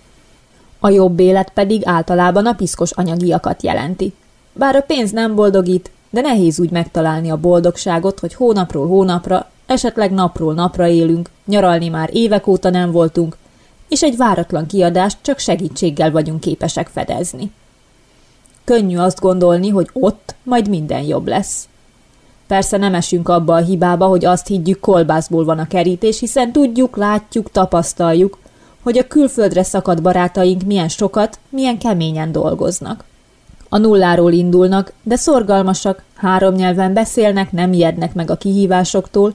A 0.79 0.89
jobb 0.89 1.19
élet 1.19 1.51
pedig 1.53 1.81
általában 1.85 2.45
a 2.45 2.53
piszkos 2.53 2.91
anyagiakat 2.91 3.63
jelenti. 3.63 4.13
Bár 4.53 4.75
a 4.75 4.81
pénz 4.81 5.11
nem 5.11 5.35
boldogít, 5.35 5.91
de 6.09 6.21
nehéz 6.21 6.59
úgy 6.59 6.71
megtalálni 6.71 7.29
a 7.31 7.37
boldogságot, 7.37 8.19
hogy 8.19 8.33
hónapról 8.33 8.87
hónapra, 8.87 9.49
esetleg 9.65 10.11
napról 10.11 10.53
napra 10.53 10.87
élünk, 10.87 11.29
nyaralni 11.45 11.87
már 11.87 12.09
évek 12.13 12.47
óta 12.47 12.69
nem 12.69 12.91
voltunk, 12.91 13.37
és 13.87 14.03
egy 14.03 14.17
váratlan 14.17 14.65
kiadást 14.65 15.17
csak 15.21 15.39
segítséggel 15.39 16.11
vagyunk 16.11 16.39
képesek 16.39 16.87
fedezni. 16.87 17.51
Könnyű 18.63 18.97
azt 18.97 19.19
gondolni, 19.19 19.69
hogy 19.69 19.89
ott 19.93 20.35
majd 20.43 20.69
minden 20.69 21.03
jobb 21.03 21.27
lesz. 21.27 21.67
Persze 22.47 22.77
nem 22.77 22.93
esünk 22.93 23.29
abba 23.29 23.53
a 23.53 23.63
hibába, 23.63 24.05
hogy 24.05 24.25
azt 24.25 24.47
higgyük, 24.47 24.79
kolbászból 24.79 25.45
van 25.45 25.59
a 25.59 25.67
kerítés, 25.67 26.19
hiszen 26.19 26.51
tudjuk, 26.51 26.97
látjuk, 26.97 27.51
tapasztaljuk, 27.51 28.37
hogy 28.83 28.97
a 28.97 29.07
külföldre 29.07 29.63
szakadt 29.63 30.01
barátaink 30.01 30.63
milyen 30.63 30.89
sokat, 30.89 31.39
milyen 31.49 31.77
keményen 31.77 32.31
dolgoznak. 32.31 33.03
A 33.69 33.77
nulláról 33.77 34.31
indulnak, 34.31 34.93
de 35.03 35.15
szorgalmasak, 35.15 36.03
három 36.15 36.53
nyelven 36.53 36.93
beszélnek, 36.93 37.51
nem 37.51 37.73
ijednek 37.73 38.13
meg 38.13 38.31
a 38.31 38.37
kihívásoktól, 38.37 39.33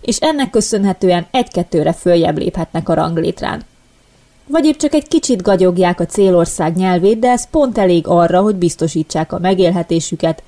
és 0.00 0.18
ennek 0.18 0.50
köszönhetően 0.50 1.26
egy-kettőre 1.30 1.92
följebb 1.92 2.38
léphetnek 2.38 2.88
a 2.88 2.94
ranglétrán. 2.94 3.62
Vagy 4.46 4.64
épp 4.64 4.76
csak 4.76 4.94
egy 4.94 5.08
kicsit 5.08 5.42
gagyogják 5.42 6.00
a 6.00 6.06
célország 6.06 6.76
nyelvét, 6.76 7.18
de 7.18 7.28
ez 7.28 7.50
pont 7.50 7.78
elég 7.78 8.06
arra, 8.06 8.40
hogy 8.40 8.54
biztosítsák 8.54 9.32
a 9.32 9.38
megélhetésüket, 9.38 10.42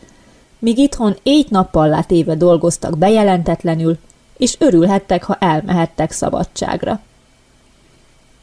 míg 0.58 0.78
itthon 0.78 1.16
éjt-nappal 1.22 2.04
éve 2.08 2.34
dolgoztak 2.34 2.98
bejelentetlenül, 2.98 3.98
és 4.36 4.56
örülhettek, 4.58 5.24
ha 5.24 5.36
elmehettek 5.40 6.12
szabadságra. 6.12 7.00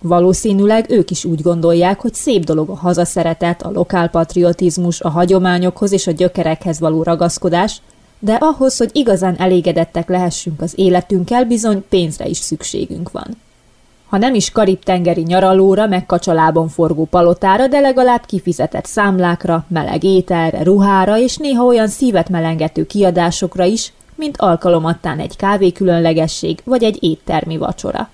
Valószínűleg 0.01 0.85
ők 0.89 1.11
is 1.11 1.25
úgy 1.25 1.41
gondolják, 1.41 1.99
hogy 1.99 2.13
szép 2.13 2.43
dolog 2.43 2.69
a 2.69 2.75
hazaszeretet, 2.75 3.61
a 3.61 3.71
lokálpatriotizmus, 3.71 5.01
a 5.01 5.09
hagyományokhoz 5.09 5.91
és 5.91 6.07
a 6.07 6.11
gyökerekhez 6.11 6.79
való 6.79 7.03
ragaszkodás, 7.03 7.81
de 8.19 8.33
ahhoz, 8.33 8.77
hogy 8.77 8.89
igazán 8.93 9.35
elégedettek 9.37 10.09
lehessünk 10.09 10.61
az 10.61 10.73
életünkkel, 10.75 11.45
bizony 11.45 11.83
pénzre 11.89 12.25
is 12.25 12.37
szükségünk 12.37 13.11
van. 13.11 13.27
Ha 14.07 14.17
nem 14.17 14.33
is 14.33 14.51
karib-tengeri 14.51 15.21
nyaralóra, 15.21 15.87
meg 15.87 16.05
kacsalában 16.05 16.67
forgó 16.67 17.05
palotára, 17.05 17.67
de 17.67 17.79
legalább 17.79 18.25
kifizetett 18.25 18.85
számlákra, 18.85 19.65
meleg 19.67 20.03
ételre, 20.03 20.63
ruhára 20.63 21.17
és 21.17 21.37
néha 21.37 21.63
olyan 21.63 21.87
szívet 21.87 22.29
melengető 22.29 22.85
kiadásokra 22.85 23.63
is, 23.63 23.93
mint 24.15 24.37
alkalomattán 24.37 25.19
egy 25.19 25.35
kávé 25.35 25.71
különlegesség 25.71 26.61
vagy 26.63 26.83
egy 26.83 26.97
éttermi 27.03 27.57
vacsora. 27.57 28.09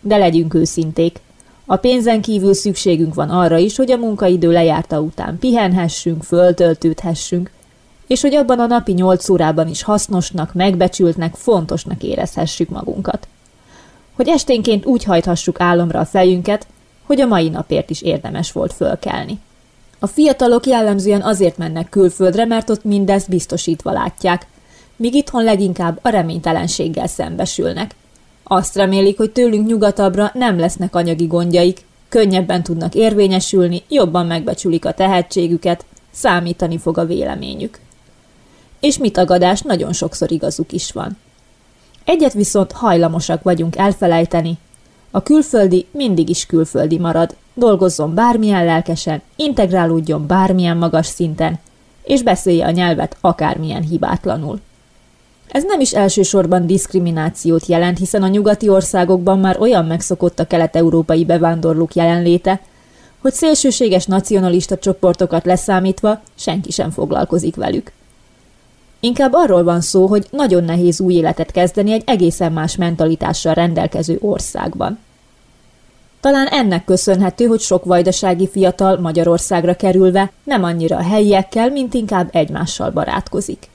De 0.00 0.16
legyünk 0.16 0.54
őszinték. 0.54 1.20
A 1.66 1.76
pénzen 1.76 2.20
kívül 2.20 2.54
szükségünk 2.54 3.14
van 3.14 3.30
arra 3.30 3.58
is, 3.58 3.76
hogy 3.76 3.90
a 3.90 3.96
munkaidő 3.96 4.52
lejárta 4.52 5.00
után 5.00 5.38
pihenhessünk, 5.38 6.22
föltöltődhessünk, 6.22 7.50
és 8.06 8.20
hogy 8.20 8.34
abban 8.34 8.58
a 8.58 8.66
napi 8.66 8.92
nyolc 8.92 9.28
órában 9.28 9.68
is 9.68 9.82
hasznosnak, 9.82 10.54
megbecsültnek, 10.54 11.34
fontosnak 11.34 12.02
érezhessük 12.02 12.68
magunkat. 12.68 13.28
Hogy 14.16 14.28
esténként 14.28 14.86
úgy 14.86 15.04
hajthassuk 15.04 15.60
álomra 15.60 16.00
a 16.00 16.04
fejünket, 16.04 16.66
hogy 17.06 17.20
a 17.20 17.26
mai 17.26 17.48
napért 17.48 17.90
is 17.90 18.02
érdemes 18.02 18.52
volt 18.52 18.72
fölkelni. 18.72 19.38
A 19.98 20.06
fiatalok 20.06 20.66
jellemzően 20.66 21.22
azért 21.22 21.56
mennek 21.56 21.88
külföldre, 21.88 22.44
mert 22.44 22.70
ott 22.70 22.84
mindezt 22.84 23.28
biztosítva 23.28 23.92
látják, 23.92 24.46
míg 24.96 25.14
itthon 25.14 25.44
leginkább 25.44 25.98
a 26.02 26.08
reménytelenséggel 26.08 27.06
szembesülnek. 27.06 27.94
Azt 28.52 28.76
remélik, 28.76 29.16
hogy 29.16 29.30
tőlünk 29.30 29.66
nyugatabbra 29.66 30.30
nem 30.34 30.58
lesznek 30.58 30.94
anyagi 30.94 31.26
gondjaik, 31.26 31.84
könnyebben 32.08 32.62
tudnak 32.62 32.94
érvényesülni, 32.94 33.82
jobban 33.88 34.26
megbecsülik 34.26 34.84
a 34.84 34.92
tehetségüket, 34.92 35.84
számítani 36.10 36.78
fog 36.78 36.98
a 36.98 37.04
véleményük. 37.04 37.78
És 38.80 38.98
mit 38.98 39.12
tagadás, 39.12 39.60
nagyon 39.60 39.92
sokszor 39.92 40.30
igazuk 40.30 40.72
is 40.72 40.92
van. 40.92 41.18
Egyet 42.04 42.32
viszont 42.32 42.72
hajlamosak 42.72 43.42
vagyunk 43.42 43.76
elfelejteni. 43.76 44.58
A 45.10 45.22
külföldi 45.22 45.86
mindig 45.90 46.28
is 46.28 46.46
külföldi 46.46 46.98
marad, 46.98 47.36
dolgozzon 47.54 48.14
bármilyen 48.14 48.64
lelkesen, 48.64 49.22
integrálódjon 49.36 50.26
bármilyen 50.26 50.76
magas 50.76 51.06
szinten, 51.06 51.58
és 52.02 52.22
beszélje 52.22 52.66
a 52.66 52.70
nyelvet 52.70 53.16
akármilyen 53.20 53.82
hibátlanul. 53.82 54.60
Ez 55.50 55.64
nem 55.66 55.80
is 55.80 55.92
elsősorban 55.92 56.66
diszkriminációt 56.66 57.66
jelent, 57.66 57.98
hiszen 57.98 58.22
a 58.22 58.28
nyugati 58.28 58.68
országokban 58.68 59.38
már 59.38 59.60
olyan 59.60 59.84
megszokott 59.84 60.38
a 60.38 60.46
kelet-európai 60.46 61.24
bevándorlók 61.24 61.94
jelenléte, 61.94 62.60
hogy 63.20 63.32
szélsőséges 63.32 64.06
nacionalista 64.06 64.78
csoportokat 64.78 65.44
leszámítva 65.44 66.20
senki 66.34 66.70
sem 66.70 66.90
foglalkozik 66.90 67.56
velük. 67.56 67.92
Inkább 69.00 69.32
arról 69.32 69.64
van 69.64 69.80
szó, 69.80 70.06
hogy 70.06 70.26
nagyon 70.30 70.64
nehéz 70.64 71.00
új 71.00 71.14
életet 71.14 71.50
kezdeni 71.50 71.92
egy 71.92 72.02
egészen 72.06 72.52
más 72.52 72.76
mentalitással 72.76 73.54
rendelkező 73.54 74.18
országban. 74.20 74.98
Talán 76.20 76.46
ennek 76.46 76.84
köszönhető, 76.84 77.44
hogy 77.46 77.60
sok 77.60 77.84
vajdasági 77.84 78.48
fiatal 78.48 78.98
Magyarországra 79.00 79.74
kerülve 79.74 80.32
nem 80.44 80.64
annyira 80.64 80.96
a 80.96 81.02
helyiekkel, 81.02 81.70
mint 81.70 81.94
inkább 81.94 82.28
egymással 82.32 82.90
barátkozik. 82.90 83.68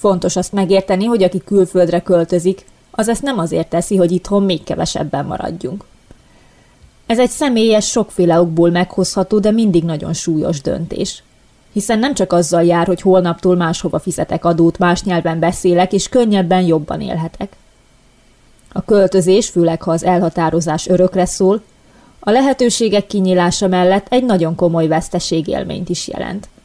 Fontos 0.00 0.36
azt 0.36 0.52
megérteni, 0.52 1.04
hogy 1.04 1.22
aki 1.22 1.42
külföldre 1.44 2.00
költözik, 2.00 2.64
az 2.90 3.08
ezt 3.08 3.22
nem 3.22 3.38
azért 3.38 3.68
teszi, 3.68 3.96
hogy 3.96 4.12
itthon 4.12 4.42
még 4.42 4.64
kevesebben 4.64 5.24
maradjunk. 5.24 5.84
Ez 7.06 7.18
egy 7.18 7.30
személyes, 7.30 7.90
sokféle 7.90 8.40
okból 8.40 8.70
meghozható, 8.70 9.38
de 9.38 9.50
mindig 9.50 9.84
nagyon 9.84 10.12
súlyos 10.12 10.60
döntés. 10.60 11.22
Hiszen 11.72 11.98
nem 11.98 12.14
csak 12.14 12.32
azzal 12.32 12.64
jár, 12.64 12.86
hogy 12.86 13.00
holnaptól 13.00 13.56
máshova 13.56 13.98
fizetek 13.98 14.44
adót, 14.44 14.78
más 14.78 15.02
nyelven 15.02 15.38
beszélek, 15.38 15.92
és 15.92 16.08
könnyebben 16.08 16.62
jobban 16.62 17.00
élhetek. 17.00 17.56
A 18.72 18.82
költözés, 18.82 19.48
főleg 19.48 19.82
ha 19.82 19.90
az 19.90 20.04
elhatározás 20.04 20.88
örökre 20.88 21.24
szól, 21.24 21.62
a 22.20 22.30
lehetőségek 22.30 23.06
kinyílása 23.06 23.68
mellett 23.68 24.06
egy 24.10 24.24
nagyon 24.24 24.54
komoly 24.54 24.86
veszteségélményt 24.86 25.88
is 25.88 26.08
jelent– 26.08 26.48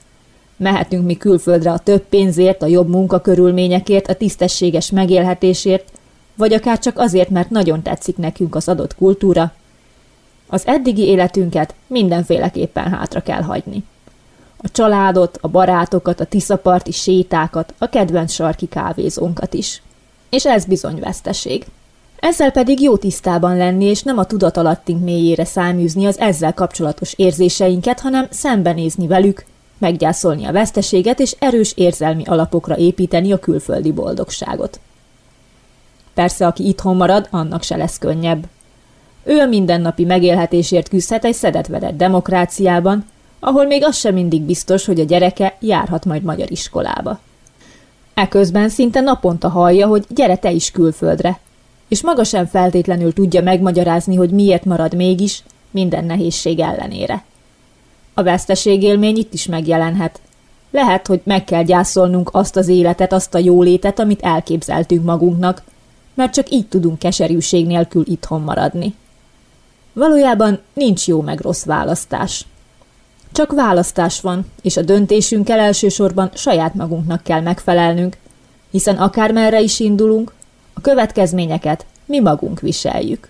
Mehetünk 0.57 1.05
mi 1.05 1.17
külföldre 1.17 1.71
a 1.71 1.77
több 1.77 2.01
pénzért, 2.01 2.61
a 2.61 2.65
jobb 2.65 2.89
munkakörülményekért, 2.89 4.07
a 4.07 4.15
tisztességes 4.15 4.91
megélhetésért, 4.91 5.91
vagy 6.35 6.53
akár 6.53 6.79
csak 6.79 6.99
azért, 6.99 7.29
mert 7.29 7.49
nagyon 7.49 7.81
tetszik 7.81 8.17
nekünk 8.17 8.55
az 8.55 8.67
adott 8.67 8.95
kultúra. 8.95 9.53
Az 10.47 10.67
eddigi 10.67 11.03
életünket 11.03 11.75
mindenféleképpen 11.87 12.91
hátra 12.91 13.21
kell 13.21 13.41
hagyni. 13.41 13.83
A 14.57 14.69
családot, 14.71 15.37
a 15.41 15.47
barátokat, 15.47 16.19
a 16.19 16.25
tiszaparti 16.25 16.91
sétákat, 16.91 17.73
a 17.77 17.89
kedvenc 17.89 18.31
sarki 18.31 18.67
kávézónkat 18.67 19.53
is. 19.53 19.81
És 20.29 20.45
ez 20.45 20.65
bizony 20.65 20.99
veszteség. 20.99 21.65
Ezzel 22.19 22.51
pedig 22.51 22.81
jó 22.81 22.97
tisztában 22.97 23.57
lenni, 23.57 23.85
és 23.85 24.03
nem 24.03 24.17
a 24.17 24.25
tudatalattink 24.25 25.03
mélyére 25.03 25.45
száműzni 25.45 26.05
az 26.05 26.19
ezzel 26.19 26.53
kapcsolatos 26.53 27.13
érzéseinket, 27.13 27.99
hanem 27.99 28.27
szembenézni 28.29 29.07
velük, 29.07 29.45
meggyászolni 29.77 30.45
a 30.45 30.51
veszteséget 30.51 31.19
és 31.19 31.35
erős 31.39 31.73
érzelmi 31.75 32.23
alapokra 32.25 32.77
építeni 32.77 33.31
a 33.31 33.39
külföldi 33.39 33.91
boldogságot. 33.91 34.79
Persze, 36.13 36.45
aki 36.45 36.67
itthon 36.67 36.95
marad, 36.95 37.27
annak 37.31 37.63
se 37.63 37.75
lesz 37.75 37.97
könnyebb. 37.97 38.47
Ő 39.23 39.39
a 39.39 39.45
mindennapi 39.45 40.05
megélhetésért 40.05 40.89
küzdhet 40.89 41.25
egy 41.25 41.33
szedetvedett 41.33 41.97
demokráciában, 41.97 43.05
ahol 43.39 43.65
még 43.65 43.83
az 43.83 43.95
sem 43.95 44.13
mindig 44.13 44.41
biztos, 44.41 44.85
hogy 44.85 44.99
a 44.99 45.03
gyereke 45.03 45.57
járhat 45.59 46.05
majd 46.05 46.23
magyar 46.23 46.51
iskolába. 46.51 47.19
Eközben 48.13 48.69
szinte 48.69 49.01
naponta 49.01 49.49
hallja, 49.49 49.87
hogy 49.87 50.05
gyere 50.09 50.35
te 50.35 50.51
is 50.51 50.71
külföldre, 50.71 51.39
és 51.87 52.01
maga 52.01 52.23
sem 52.23 52.45
feltétlenül 52.45 53.13
tudja 53.13 53.41
megmagyarázni, 53.41 54.15
hogy 54.15 54.29
miért 54.29 54.65
marad 54.65 54.95
mégis, 54.95 55.43
minden 55.71 56.05
nehézség 56.05 56.59
ellenére. 56.59 57.23
A 58.17 58.23
veszteségélmény 58.23 59.17
itt 59.17 59.33
is 59.33 59.45
megjelenhet. 59.45 60.21
Lehet, 60.71 61.07
hogy 61.07 61.21
meg 61.23 61.43
kell 61.43 61.63
gyászolnunk 61.63 62.29
azt 62.33 62.55
az 62.55 62.67
életet, 62.67 63.13
azt 63.13 63.33
a 63.33 63.37
jólétet, 63.37 63.99
amit 63.99 64.21
elképzeltünk 64.21 65.03
magunknak, 65.03 65.63
mert 66.13 66.33
csak 66.33 66.49
így 66.49 66.67
tudunk 66.67 66.99
keserűség 66.99 67.65
nélkül 67.65 68.03
itthon 68.07 68.41
maradni. 68.41 68.95
Valójában 69.93 70.59
nincs 70.73 71.07
jó 71.07 71.21
meg 71.21 71.39
rossz 71.39 71.63
választás. 71.63 72.45
Csak 73.31 73.51
választás 73.51 74.21
van, 74.21 74.45
és 74.61 74.77
a 74.77 74.81
döntésünkkel 74.81 75.59
elsősorban 75.59 76.29
saját 76.33 76.73
magunknak 76.73 77.23
kell 77.23 77.41
megfelelnünk, 77.41 78.17
hiszen 78.71 78.97
akármerre 78.97 79.61
is 79.61 79.79
indulunk, 79.79 80.33
a 80.73 80.81
következményeket 80.81 81.85
mi 82.05 82.19
magunk 82.19 82.59
viseljük. 82.59 83.29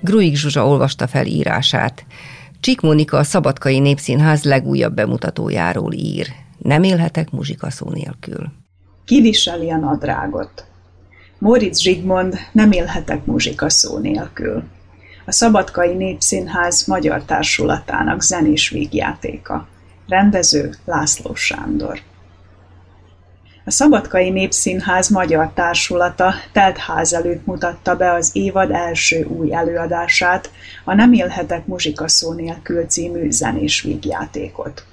Gruig 0.00 0.36
Zsuzsa 0.36 0.66
olvasta 0.66 1.06
fel 1.06 1.26
írását. 1.26 2.04
Csik 2.60 2.80
Mónika 2.80 3.16
a 3.16 3.22
Szabadkai 3.22 3.78
Népszínház 3.78 4.44
legújabb 4.44 4.94
bemutatójáról 4.94 5.92
ír. 5.92 6.26
Nem 6.58 6.82
élhetek 6.82 7.30
muzsikaszó 7.30 7.90
nélkül. 7.90 8.52
Kiviseli 9.04 9.70
a 9.70 9.76
nadrágot. 9.76 10.64
Moritz 11.38 11.80
Zsigmond 11.80 12.34
Nem 12.52 12.72
élhetek 12.72 13.24
muzsikaszó 13.24 13.98
nélkül. 13.98 14.62
A 15.24 15.32
Szabadkai 15.32 15.94
Népszínház 15.94 16.86
magyar 16.86 17.24
társulatának 17.24 18.22
zenés 18.22 18.68
vígjátéka. 18.68 19.68
Rendező 20.08 20.74
László 20.84 21.34
Sándor. 21.34 22.00
A 23.64 23.70
Szabadkai 23.70 24.30
Népszínház 24.30 25.08
Magyar 25.08 25.52
Társulata 25.54 26.34
teltház 26.52 27.12
előtt 27.12 27.46
mutatta 27.46 27.96
be 27.96 28.12
az 28.12 28.30
évad 28.32 28.70
első 28.70 29.24
új 29.24 29.54
előadását, 29.54 30.50
a 30.84 30.94
Nem 30.94 31.12
élhetek 31.12 31.66
muzsikaszó 31.66 32.32
nélkül 32.32 32.86
című 32.86 33.30
zenés 33.30 33.82
vígjátékot. 33.82 34.84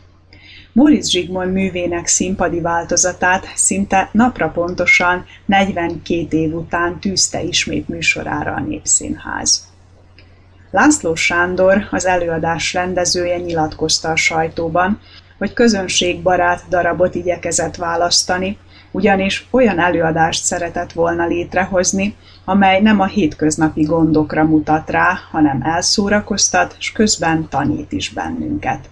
Moritz 0.74 1.10
Zsigmond 1.10 1.52
művének 1.52 2.08
színpadi 2.08 2.60
változatát 2.60 3.48
szinte 3.56 4.10
napra 4.12 4.50
pontosan 4.50 5.26
42 5.46 6.38
év 6.38 6.54
után 6.54 7.00
tűzte 7.00 7.42
ismét 7.42 7.88
műsorára 7.88 8.54
a 8.54 8.60
Népszínház. 8.60 9.69
László 10.72 11.16
Sándor, 11.16 11.88
az 11.92 12.06
előadás 12.06 12.74
rendezője 12.74 13.38
nyilatkozta 13.38 14.10
a 14.10 14.16
sajtóban, 14.16 15.00
hogy 15.38 15.54
közönségbarát 15.54 16.64
darabot 16.70 17.16
igyekezett 17.16 17.76
választani, 17.76 18.58
ugyanis 18.92 19.48
olyan 19.52 19.80
előadást 19.80 20.44
szeretett 20.44 20.92
volna 20.92 21.26
létrehozni, 21.26 22.16
amely 22.46 22.82
nem 22.82 23.00
a 23.00 23.06
hétköznapi 23.06 23.82
gondokra 23.82 24.44
mutat 24.44 24.90
rá, 24.90 25.20
hanem 25.32 25.62
elszórakoztat, 25.62 26.76
és 26.80 26.92
közben 26.92 27.48
tanít 27.50 27.92
is 27.92 28.10
bennünket. 28.10 28.90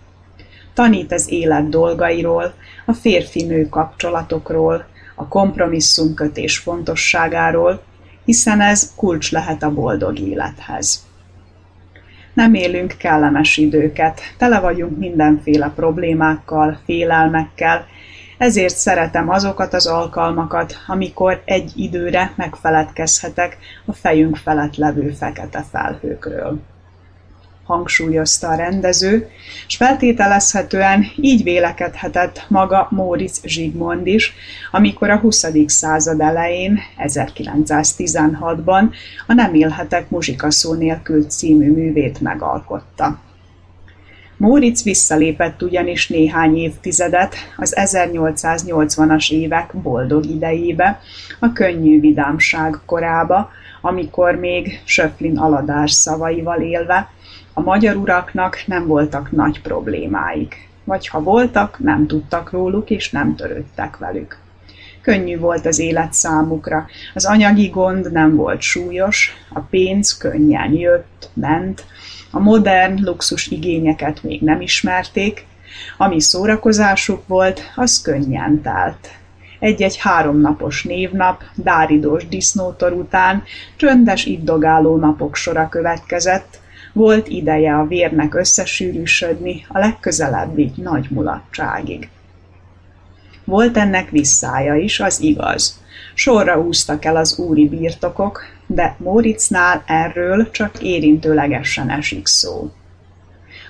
Tanít 0.74 1.12
az 1.12 1.32
élet 1.32 1.70
dolgairól, 1.70 2.54
a 2.86 2.94
férfi-nő 2.94 3.70
kapcsolatokról, 3.70 4.86
a 5.16 5.28
kompromisszumkötés 5.28 6.58
fontosságáról, 6.58 7.84
hiszen 8.26 8.62
ez 8.62 8.92
kulcs 8.96 9.32
lehet 9.32 9.64
a 9.64 9.74
boldog 9.74 10.20
élethez. 10.20 11.07
Nem 12.38 12.54
élünk 12.54 12.94
kellemes 12.98 13.58
időket, 13.58 14.22
tele 14.38 14.60
vagyunk 14.60 14.98
mindenféle 14.98 15.72
problémákkal, 15.76 16.80
félelmekkel, 16.86 17.86
ezért 18.38 18.76
szeretem 18.76 19.30
azokat 19.30 19.74
az 19.74 19.86
alkalmakat, 19.86 20.76
amikor 20.88 21.42
egy 21.46 21.72
időre 21.76 22.34
megfeledkezhetek 22.36 23.58
a 23.86 23.94
fejünk 23.94 24.36
felett 24.36 24.76
levő 24.76 25.10
fekete 25.10 25.66
felhőkről 25.72 26.60
hangsúlyozta 27.68 28.48
a 28.48 28.56
rendező, 28.56 29.30
és 29.68 29.76
feltételezhetően 29.76 31.06
így 31.22 31.44
vélekedhetett 31.44 32.46
maga 32.48 32.88
Móricz 32.92 33.42
Zsigmond 33.44 34.08
is, 34.08 34.34
amikor 34.72 35.10
a 35.10 35.18
20. 35.18 35.46
század 35.66 36.20
elején, 36.20 36.80
1916-ban 36.98 38.84
a 39.28 39.34
Nem 39.34 39.54
élhetek 39.54 40.10
muzsikaszó 40.10 40.74
nélkül 40.74 41.26
című 41.26 41.72
művét 41.72 42.22
megalkotta. 42.22 43.20
Móricz 44.38 44.84
visszalépett 44.84 45.62
ugyanis 45.62 46.08
néhány 46.10 46.58
évtizedet 46.58 47.36
az 47.58 47.76
1880-as 47.80 49.32
évek 49.32 49.76
boldog 49.82 50.26
idejébe, 50.26 51.00
a 51.40 51.52
könnyű 51.54 52.00
vidámság 52.00 52.80
korába, 52.86 53.52
amikor 53.82 54.36
még 54.36 54.82
Söflin 54.84 55.38
aladás 55.38 55.92
szavaival 55.92 56.62
élve 56.62 57.10
a 57.58 57.62
magyar 57.62 57.96
uraknak 57.96 58.64
nem 58.66 58.88
voltak 58.88 59.32
nagy 59.32 59.62
problémáik, 59.62 60.70
vagy 60.84 61.08
ha 61.08 61.22
voltak, 61.22 61.80
nem 61.80 62.08
tudtak 62.08 62.52
róluk 62.52 62.90
és 62.90 63.12
nem 63.12 63.36
törődtek 63.36 63.98
velük. 63.98 64.40
Könnyű 65.02 65.40
volt 65.40 65.66
az 65.66 65.80
élet 65.80 66.14
számukra, 66.14 66.86
az 67.14 67.26
anyagi 67.26 67.68
gond 67.68 68.12
nem 68.12 68.36
volt 68.36 68.62
súlyos, 68.62 69.34
a 69.54 69.60
pénz 69.60 70.18
könnyen 70.18 70.72
jött, 70.74 71.30
ment, 71.34 71.86
a 72.32 72.40
modern 72.40 73.04
luxus 73.04 73.48
igényeket 73.48 74.24
még 74.24 74.42
nem 74.42 74.62
ismerték, 74.62 75.46
ami 75.98 76.22
szórakozásuk 76.22 77.28
volt, 77.28 77.62
az 77.76 78.02
könnyen 78.02 78.62
telt. 78.62 79.10
Egy-egy 79.60 79.98
háromnapos 79.98 80.84
névnap, 80.84 81.44
dáridós 81.56 82.28
disznótor 82.28 82.92
után 82.92 83.44
csöndes 83.76 84.26
iddogáló 84.26 84.98
napok 84.98 85.36
sora 85.36 85.70
következett, 85.70 86.60
volt 86.98 87.28
ideje 87.28 87.76
a 87.76 87.88
vérnek 87.88 88.36
összesűrűsödni 88.36 89.66
a 89.68 89.80
legközelebbi 89.80 90.72
nagy 90.76 91.08
mulatságig. 91.10 92.10
Volt 93.44 93.78
ennek 93.78 94.10
visszája 94.10 94.76
is, 94.76 95.00
az 95.00 95.22
igaz. 95.22 95.82
Sorra 96.14 96.60
úztak 96.60 97.06
el 97.06 97.16
az 97.16 97.40
úri 97.40 97.68
birtokok, 97.68 98.42
de 98.66 98.96
Móricznál 99.00 99.84
erről 99.86 100.52
csak 100.52 100.82
érintőlegesen 100.82 101.90
esik 101.90 102.28
szó. 102.28 102.72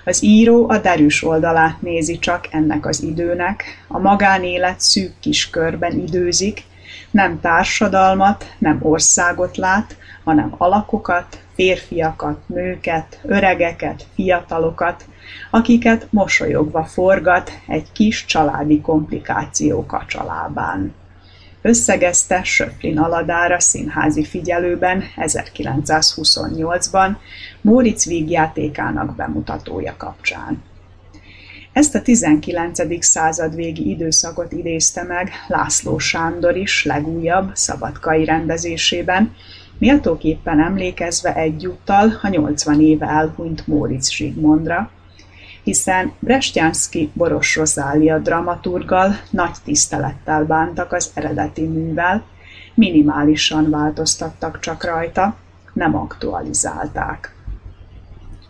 Az 0.04 0.24
író 0.24 0.68
a 0.68 0.78
derűs 0.78 1.24
oldalát 1.24 1.82
nézi 1.82 2.18
csak 2.18 2.48
ennek 2.50 2.86
az 2.86 3.02
időnek, 3.02 3.64
a 3.88 3.98
magánélet 3.98 4.80
szűk 4.80 5.12
kis 5.20 5.50
körben 5.50 5.98
időzik, 5.98 6.62
nem 7.10 7.40
társadalmat, 7.40 8.44
nem 8.58 8.78
országot 8.82 9.56
lát, 9.56 9.96
hanem 10.28 10.54
alakokat, 10.56 11.38
férfiakat, 11.54 12.38
nőket, 12.46 13.20
öregeket, 13.22 14.06
fiatalokat, 14.14 15.04
akiket 15.50 16.06
mosolyogva 16.10 16.84
forgat 16.84 17.50
egy 17.66 17.92
kis 17.92 18.24
családi 18.24 18.80
komplikáció 18.80 19.86
kacsalábán. 19.86 20.94
Összegezte 21.62 22.42
Söflin 22.42 22.98
Aladára 22.98 23.60
színházi 23.60 24.24
figyelőben 24.24 25.02
1928-ban 25.16 27.16
Móricz 27.60 28.06
vígjátékának 28.06 29.16
bemutatója 29.16 29.94
kapcsán. 29.96 30.62
Ezt 31.72 31.94
a 31.94 32.02
19. 32.02 33.04
század 33.04 33.54
végi 33.54 33.90
időszakot 33.90 34.52
idézte 34.52 35.02
meg 35.02 35.30
László 35.46 35.98
Sándor 35.98 36.56
is 36.56 36.84
legújabb 36.84 37.50
szabadkai 37.54 38.24
rendezésében, 38.24 39.34
méltóképpen 39.78 40.60
emlékezve 40.60 41.34
egyúttal 41.34 42.18
a 42.22 42.28
80 42.28 42.80
éve 42.80 43.06
elhunyt 43.06 43.66
Móricz 43.66 44.10
Zsigmondra, 44.10 44.90
hiszen 45.62 46.12
Brestjánszki 46.18 47.10
Boros 47.12 47.56
Rozália 47.56 48.18
dramaturgal 48.18 49.20
nagy 49.30 49.54
tisztelettel 49.64 50.44
bántak 50.44 50.92
az 50.92 51.10
eredeti 51.14 51.62
művel, 51.62 52.24
minimálisan 52.74 53.70
változtattak 53.70 54.58
csak 54.60 54.84
rajta, 54.84 55.36
nem 55.72 55.96
aktualizálták. 55.96 57.32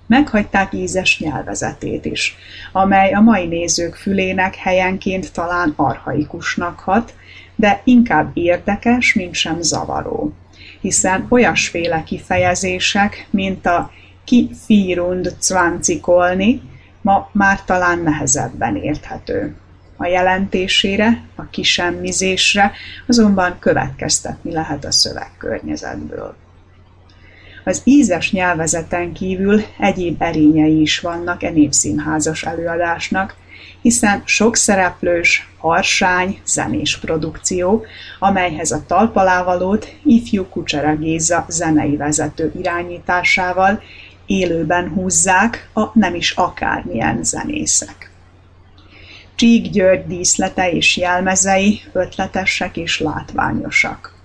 Meghagyták 0.06 0.72
ízes 0.72 1.20
nyelvezetét 1.20 2.04
is, 2.04 2.36
amely 2.72 3.12
a 3.12 3.20
mai 3.20 3.46
nézők 3.46 3.94
fülének 3.94 4.54
helyenként 4.54 5.32
talán 5.32 5.72
arhaikusnak 5.76 6.78
hat, 6.78 7.14
de 7.56 7.80
inkább 7.84 8.30
érdekes, 8.34 9.14
mint 9.14 9.34
sem 9.34 9.62
zavaró. 9.62 10.32
Hiszen 10.80 11.26
olyasféle 11.28 12.02
kifejezések, 12.02 13.26
mint 13.30 13.66
a 13.66 13.90
ki 14.24 14.50
fírund 14.64 15.36
cvancikolni, 15.38 16.60
ma 17.00 17.28
már 17.32 17.64
talán 17.64 17.98
nehezebben 17.98 18.76
érthető. 18.76 19.56
A 19.96 20.06
jelentésére, 20.06 21.22
a 21.34 21.48
kisemmizésre 21.50 22.72
azonban 23.06 23.56
következtetni 23.58 24.52
lehet 24.52 24.84
a 24.84 24.92
szövegkörnyezetből. 24.92 26.36
Az 27.64 27.80
ízes 27.84 28.32
nyelvezeten 28.32 29.12
kívül 29.12 29.62
egyéb 29.78 30.22
erényei 30.22 30.80
is 30.80 31.00
vannak 31.00 31.42
e 31.42 31.50
népszínházas 31.50 32.42
előadásnak, 32.42 33.36
hiszen 33.82 34.22
sok 34.24 34.56
szereplős, 34.56 35.48
harsány, 35.58 36.40
zenés 36.46 36.98
produkció, 36.98 37.84
amelyhez 38.18 38.70
a 38.70 38.84
talpalávalót 38.86 39.94
ifjú 40.04 40.44
Kucsera 40.44 40.96
Géza 40.96 41.44
zenei 41.48 41.96
vezető 41.96 42.52
irányításával 42.58 43.82
élőben 44.26 44.88
húzzák 44.88 45.70
a 45.74 45.98
nem 45.98 46.14
is 46.14 46.30
akármilyen 46.30 47.22
zenészek. 47.22 48.10
Csík 49.34 49.70
György 49.70 50.06
díszlete 50.06 50.70
és 50.70 50.96
jelmezei 50.96 51.80
ötletesek 51.92 52.76
és 52.76 53.00
látványosak. 53.00 54.16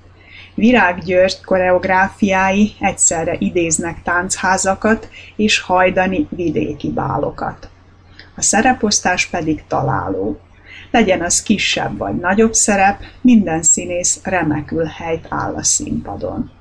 Virág 0.56 1.04
György 1.04 1.42
koreográfiái 1.46 2.72
egyszerre 2.80 3.36
idéznek 3.40 4.04
táncházakat 4.04 5.10
és 5.36 5.60
hajdani 5.60 6.28
vidéki 6.30 6.90
bálokat. 6.90 7.70
A 8.36 8.42
szereposztás 8.42 9.26
pedig 9.26 9.64
találó. 9.68 10.40
Legyen 10.92 11.22
az 11.22 11.44
kisebb 11.44 11.98
vagy 11.98 12.16
nagyobb 12.16 12.54
szerep, 12.54 13.02
minden 13.22 13.64
színész 13.64 14.20
remekül 14.24 14.86
helyt 14.86 15.26
áll 15.30 15.54
a 15.56 15.64
színpadon. 15.64 16.52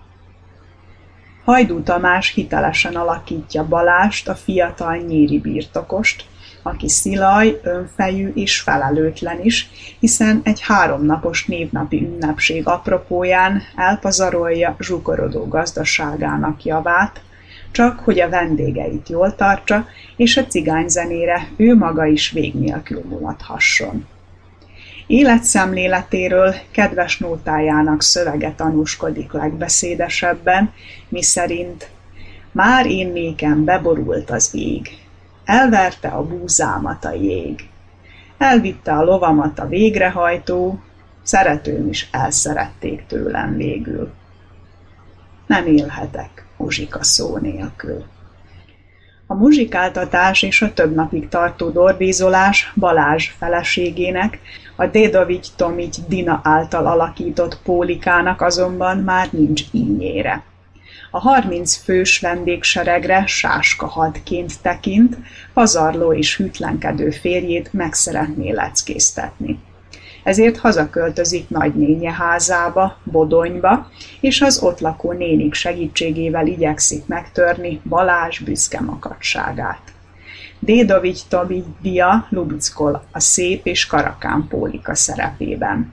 Hajdú 1.44 1.82
Tamás 1.82 2.32
hitelesen 2.32 2.94
alakítja 2.94 3.68
Balást, 3.68 4.28
a 4.28 4.34
fiatal 4.34 4.96
nyíri 4.96 5.38
birtokost, 5.38 6.24
aki 6.62 6.88
szilaj, 6.88 7.60
önfejű 7.62 8.32
és 8.34 8.60
felelőtlen 8.60 9.40
is, 9.42 9.70
hiszen 10.00 10.40
egy 10.44 10.60
háromnapos 10.60 11.46
névnapi 11.46 12.02
ünnepség 12.04 12.66
apropóján 12.66 13.62
elpazarolja 13.76 14.76
zsugorodó 14.78 15.48
gazdaságának 15.48 16.64
javát, 16.64 17.20
csak 17.72 18.00
hogy 18.00 18.20
a 18.20 18.28
vendégeit 18.28 19.08
jól 19.08 19.34
tartsa, 19.34 19.86
és 20.16 20.36
a 20.36 20.46
cigányzenére 20.46 21.48
ő 21.56 21.76
maga 21.76 22.06
is 22.06 22.30
vég 22.30 22.54
nélkül 22.54 23.02
mulathasson. 23.08 24.06
Életszemléletéről 25.06 26.54
kedves 26.70 27.18
nótájának 27.18 28.02
szövege 28.02 28.52
tanúskodik 28.56 29.32
legbeszédesebben, 29.32 30.72
miszerint 31.08 31.88
már 32.52 32.86
én 32.86 33.08
nékem 33.08 33.64
beborult 33.64 34.30
az 34.30 34.50
ég, 34.54 34.88
elverte 35.44 36.08
a 36.08 36.26
búzámat 36.26 37.04
a 37.04 37.12
jég, 37.12 37.68
elvitte 38.38 38.92
a 38.92 39.04
lovamat 39.04 39.58
a 39.58 39.68
végrehajtó, 39.68 40.80
szeretőm 41.22 41.88
is 41.88 42.08
elszerették 42.12 43.06
tőlem 43.06 43.56
végül. 43.56 44.12
Nem 45.46 45.66
élhetek 45.66 46.41
muzsika 46.62 47.04
szó 47.04 47.36
nélkül. 47.36 48.04
A 49.26 49.34
muzsikáltatás 49.34 50.42
és 50.42 50.62
a 50.62 50.72
több 50.72 50.94
napig 50.94 51.28
tartó 51.28 51.70
dorbízolás 51.70 52.72
Balázs 52.76 53.28
feleségének, 53.38 54.38
a 54.76 54.86
Dédovigy 54.86 55.46
Tomigy 55.56 55.96
Dina 56.08 56.40
által 56.44 56.86
alakított 56.86 57.58
Pólikának 57.62 58.40
azonban 58.40 58.98
már 58.98 59.28
nincs 59.30 59.62
ínyére. 59.70 60.42
A 61.10 61.20
harminc 61.20 61.76
fős 61.76 62.20
vendégseregre 62.20 63.26
sáska 63.26 63.86
hadként 63.86 64.60
tekint, 64.62 65.16
pazarló 65.54 66.12
és 66.12 66.36
hűtlenkedő 66.36 67.10
férjét 67.10 67.72
meg 67.72 67.92
szeretné 67.92 68.50
leckésztetni 68.50 69.58
ezért 70.22 70.58
hazaköltözik 70.58 71.48
nagynénye 71.48 72.12
házába, 72.12 72.96
Bodonyba, 73.04 73.90
és 74.20 74.40
az 74.40 74.62
ott 74.62 74.80
lakó 74.80 75.12
nénik 75.12 75.54
segítségével 75.54 76.46
igyekszik 76.46 77.06
megtörni 77.06 77.80
Balázs 77.88 78.38
büszke 78.38 78.80
makadságát. 78.80 79.80
Dédovigy 80.58 81.20
Tobidia 81.28 82.26
Lubickol 82.30 83.04
a 83.12 83.20
szép 83.20 83.66
és 83.66 83.86
karakán 83.86 84.46
Pólika 84.48 84.94
szerepében. 84.94 85.92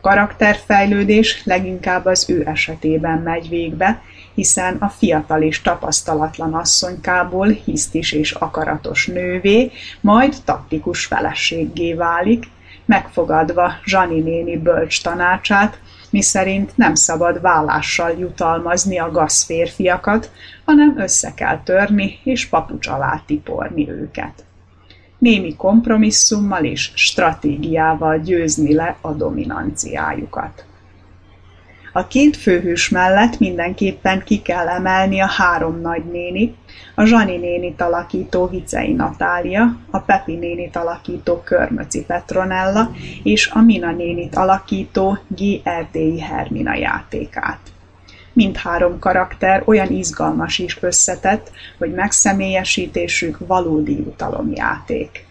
Karakterfejlődés 0.00 1.42
leginkább 1.44 2.06
az 2.06 2.30
ő 2.30 2.42
esetében 2.46 3.18
megy 3.18 3.48
végbe, 3.48 4.02
hiszen 4.34 4.76
a 4.76 4.88
fiatal 4.88 5.42
és 5.42 5.62
tapasztalatlan 5.62 6.54
asszonykából 6.54 7.48
hisztis 7.48 8.12
és 8.12 8.30
akaratos 8.32 9.06
nővé, 9.06 9.70
majd 10.00 10.34
taktikus 10.44 11.06
feleséggé 11.06 11.94
válik, 11.94 12.44
megfogadva 12.88 13.72
Zsani 13.84 14.20
néni 14.20 14.56
bölcs 14.56 15.02
tanácsát, 15.02 15.80
miszerint 16.10 16.76
nem 16.76 16.94
szabad 16.94 17.40
vállással 17.40 18.10
jutalmazni 18.10 18.98
a 18.98 19.10
gazférfiakat, 19.10 20.30
hanem 20.64 20.98
össze 20.98 21.34
kell 21.34 21.62
törni 21.62 22.18
és 22.24 22.46
papucs 22.46 22.86
alá 22.86 23.22
tiporni 23.26 23.90
őket. 23.90 24.44
Némi 25.18 25.56
kompromisszummal 25.56 26.64
és 26.64 26.90
stratégiával 26.94 28.18
győzni 28.18 28.74
le 28.74 28.96
a 29.00 29.12
dominanciájukat. 29.12 30.64
A 31.92 32.06
két 32.06 32.36
főhős 32.36 32.88
mellett 32.88 33.38
mindenképpen 33.38 34.22
ki 34.24 34.42
kell 34.42 34.68
emelni 34.68 35.20
a 35.20 35.26
három 35.26 35.80
nagynéni, 35.80 36.54
a 36.94 37.04
Zsani 37.04 37.36
nénit 37.36 37.80
alakító 37.80 38.46
Vicei 38.46 38.92
Natália, 38.92 39.76
a 39.90 39.98
Pepi 39.98 40.34
nénit 40.34 40.76
alakító 40.76 41.40
Körmöci 41.44 42.04
Petronella 42.04 42.90
és 43.22 43.50
a 43.50 43.60
Mina 43.60 43.92
nénit 43.92 44.36
alakító 44.36 45.18
G. 45.28 45.40
Erdélyi 45.62 46.20
Hermina 46.20 46.74
játékát. 46.74 47.58
Mindhárom 48.32 48.98
karakter 48.98 49.62
olyan 49.64 49.90
izgalmas 49.90 50.58
és 50.58 50.78
összetett, 50.80 51.50
hogy 51.78 51.92
megszemélyesítésük 51.94 53.38
valódi 53.46 53.96
jutalomjáték. 53.96 55.27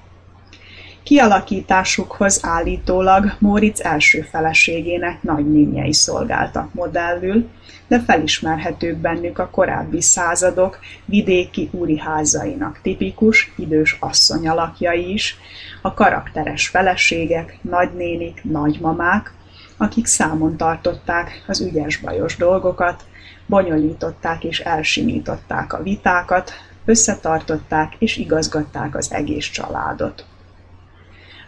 Kialakításukhoz 1.08 2.40
állítólag 2.44 3.36
Móricz 3.40 3.82
első 3.82 4.22
feleségének 4.22 5.24
nagynényei 5.24 5.94
szolgáltak 5.94 6.74
modellül, 6.74 7.50
de 7.88 8.00
felismerhetők 8.00 8.98
bennük 8.98 9.40
a 9.40 9.50
korábbi 9.50 10.02
századok 10.02 10.80
vidéki 11.06 11.70
úriházainak 11.72 12.80
tipikus, 12.82 13.54
idős 13.58 13.98
asszony 14.00 14.48
alakjai 14.48 15.14
is, 15.14 15.38
a 15.82 15.94
karakteres 15.94 16.68
feleségek, 16.68 17.58
nagynénik, 17.62 18.44
nagymamák, 18.44 19.34
akik 19.78 20.06
számon 20.06 20.58
tartották 20.58 21.44
az 21.48 21.62
ügyes-bajos 21.62 22.38
dolgokat, 22.38 23.04
bonyolították 23.46 24.44
és 24.44 24.60
elsimították 24.60 25.74
a 25.74 25.84
vitákat, 25.84 26.52
összetartották 26.86 27.96
és 27.98 28.18
igazgatták 28.18 28.96
az 28.96 29.12
egész 29.12 29.46
családot. 29.46 30.26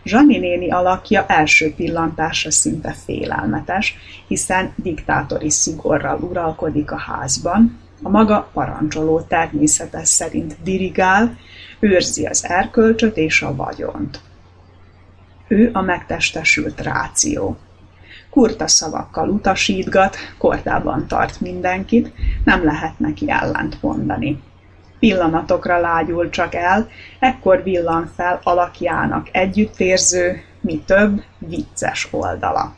Zsani 0.03 0.37
néni 0.37 0.71
alakja 0.71 1.25
első 1.25 1.73
pillantásra 1.75 2.51
szinte 2.51 2.95
félelmetes, 3.05 3.95
hiszen 4.27 4.73
diktátori 4.75 5.49
szigorral 5.49 6.19
uralkodik 6.19 6.91
a 6.91 6.97
házban, 6.97 7.79
a 8.03 8.09
maga 8.09 8.49
parancsoló 8.53 9.21
természete 9.21 10.05
szerint 10.05 10.55
dirigál, 10.63 11.37
őrzi 11.79 12.25
az 12.25 12.45
erkölcsöt 12.45 13.17
és 13.17 13.41
a 13.41 13.55
vagyont. 13.55 14.21
Ő 15.47 15.69
a 15.73 15.81
megtestesült 15.81 16.81
ráció. 16.81 17.57
Kurta 18.29 18.67
szavakkal 18.67 19.29
utasítgat, 19.29 20.17
kordában 20.37 21.07
tart 21.07 21.41
mindenkit, 21.41 22.13
nem 22.43 22.63
lehet 22.63 22.99
neki 22.99 23.31
ellent 23.31 23.81
mondani. 23.81 24.41
Pillanatokra 24.99 25.79
lágyul 25.79 26.29
csak 26.29 26.55
el, 26.55 26.89
ekkor 27.19 27.63
villan 27.63 28.11
fel 28.15 28.39
alakjának 28.43 29.27
együttérző, 29.31 30.43
mi 30.61 30.81
több, 30.85 31.23
vicces 31.37 32.07
oldala. 32.11 32.73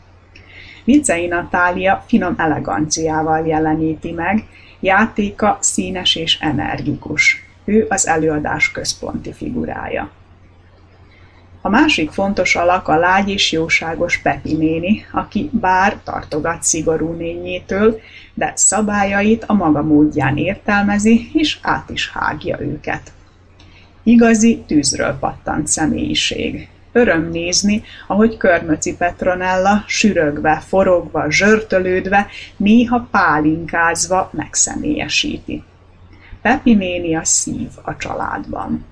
Vicei 0.84 1.28
Natália 1.28 2.04
finom 2.08 2.34
eleganciával 2.38 3.48
jeleníti 3.48 4.12
meg, 4.12 4.46
játéka 4.80 5.58
színes 5.60 6.16
és 6.16 6.38
energikus. 6.40 7.44
Ő 7.66 7.86
az 7.90 8.08
előadás 8.08 8.72
központi 8.72 9.34
figurája. 9.34 10.12
A 11.64 11.70
másik 11.70 12.12
fontos 12.12 12.56
alak 12.56 12.88
a 12.88 12.96
lágy 12.98 13.30
és 13.30 13.52
jóságos 13.52 14.18
Pepi 14.18 14.56
néni, 14.56 15.06
aki 15.12 15.50
bár 15.54 15.98
tartogat 16.04 16.64
szigorú 16.64 17.12
nényétől, 17.14 18.00
de 18.34 18.54
szabályait 18.56 19.44
a 19.44 19.54
maga 19.54 19.82
módján 19.84 20.38
értelmezi, 20.38 21.30
és 21.34 21.60
át 21.62 21.90
is 21.90 22.12
hágja 22.12 22.62
őket. 22.62 23.12
Igazi 24.04 24.64
tűzről 24.68 25.18
pattant 25.20 25.68
személyiség. 25.68 26.68
Öröm 26.92 27.30
nézni, 27.30 27.84
ahogy 28.08 28.38
Körmöci 28.38 28.96
Petronella 28.96 29.84
sürögve, 29.88 30.64
forogva, 30.68 31.32
zsörtölődve, 31.32 32.28
néha 32.58 33.08
pálinkázva 33.12 34.30
megszemélyesíti. 34.34 35.64
Pepi 36.42 36.74
néni 36.74 37.16
a 37.16 37.26
szív 37.26 37.70
a 37.82 37.98
családban. 37.98 38.86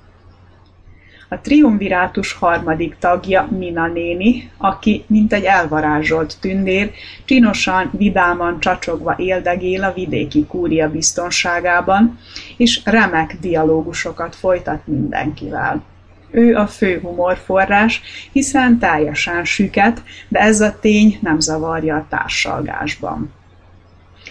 A 1.31 1.39
triumvirátus 1.41 2.33
harmadik 2.33 2.95
tagja 2.99 3.47
Mina 3.57 3.87
néni, 3.87 4.51
aki, 4.57 5.03
mint 5.07 5.33
egy 5.33 5.43
elvarázsolt 5.43 6.37
tündér, 6.39 6.91
csinosan, 7.25 7.89
vidáman 7.97 8.59
csacsogva 8.59 9.15
éldegél 9.17 9.83
a 9.83 9.93
vidéki 9.93 10.45
kúria 10.45 10.91
biztonságában, 10.91 12.19
és 12.57 12.81
remek 12.85 13.37
dialógusokat 13.41 14.35
folytat 14.35 14.87
mindenkivel. 14.87 15.83
Ő 16.31 16.55
a 16.55 16.67
fő 16.67 16.99
humorforrás, 17.01 18.01
hiszen 18.31 18.79
teljesen 18.79 19.45
süket, 19.45 20.01
de 20.27 20.39
ez 20.39 20.61
a 20.61 20.79
tény 20.79 21.17
nem 21.21 21.39
zavarja 21.39 21.95
a 21.95 22.05
társalgásban. 22.09 23.33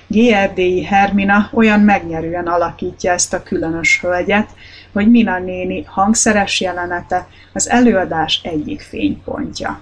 GRD-i 0.07 0.85
Hermina 0.85 1.51
olyan 1.53 1.81
megnyerően 1.81 2.47
alakítja 2.47 3.13
ezt 3.13 3.35
a 3.35 3.43
különös 3.43 4.01
hölgyet, 4.01 4.49
hogy 4.99 5.11
Mina 5.11 5.39
néni 5.39 5.83
hangszeres 5.83 6.61
jelenete 6.61 7.29
az 7.53 7.71
előadás 7.71 8.41
egyik 8.43 8.81
fénypontja. 8.81 9.81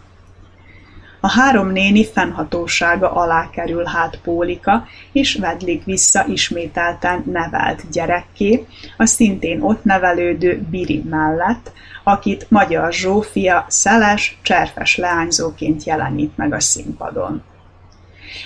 A 1.20 1.30
három 1.30 1.68
néni 1.68 2.06
fennhatósága 2.06 3.12
alá 3.12 3.50
kerül 3.50 3.84
hát 3.84 4.18
Pólika, 4.22 4.86
és 5.12 5.34
vedlik 5.34 5.84
vissza 5.84 6.24
ismételten 6.26 7.22
nevelt 7.32 7.90
gyerekké, 7.90 8.66
a 8.96 9.06
szintén 9.06 9.60
ott 9.60 9.84
nevelődő 9.84 10.66
Biri 10.70 11.02
mellett, 11.10 11.72
akit 12.04 12.46
Magyar 12.50 12.92
Zsófia 12.92 13.64
szeles, 13.68 14.38
cserfes 14.42 14.96
leányzóként 14.96 15.84
jelenít 15.84 16.36
meg 16.36 16.52
a 16.52 16.60
színpadon. 16.60 17.42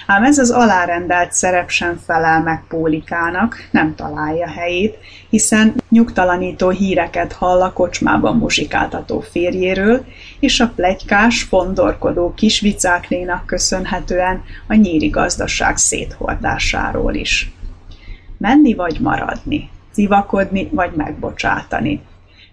Ám 0.07 0.25
ez 0.25 0.39
az 0.39 0.51
alárendelt 0.51 1.33
szerep 1.33 1.69
sem 1.69 2.01
felel 2.07 2.43
meg 2.43 2.65
Pólikának, 2.69 3.69
nem 3.71 3.95
találja 3.95 4.49
helyét, 4.49 4.99
hiszen 5.31 5.75
nyugtalanító 5.89 6.69
híreket 6.69 7.33
hall 7.33 7.63
a 7.63 7.73
kocsmában 7.73 8.37
muzsikáltató 8.37 9.21
férjéről, 9.21 10.05
és 10.41 10.61
a 10.61 10.73
plegykás, 10.77 11.43
fondorkodó 11.43 12.35
kis 12.35 12.61
vicáknénak 12.61 13.47
köszönhetően 13.47 14.43
a 14.67 14.75
nyíri 14.75 15.09
gazdaság 15.09 15.77
széthordásáról 15.77 17.15
is. 17.15 17.53
Menni 18.39 18.75
vagy 18.75 19.01
maradni, 19.01 19.71
civakodni 19.93 20.69
vagy 20.73 20.93
megbocsátani. 20.95 22.01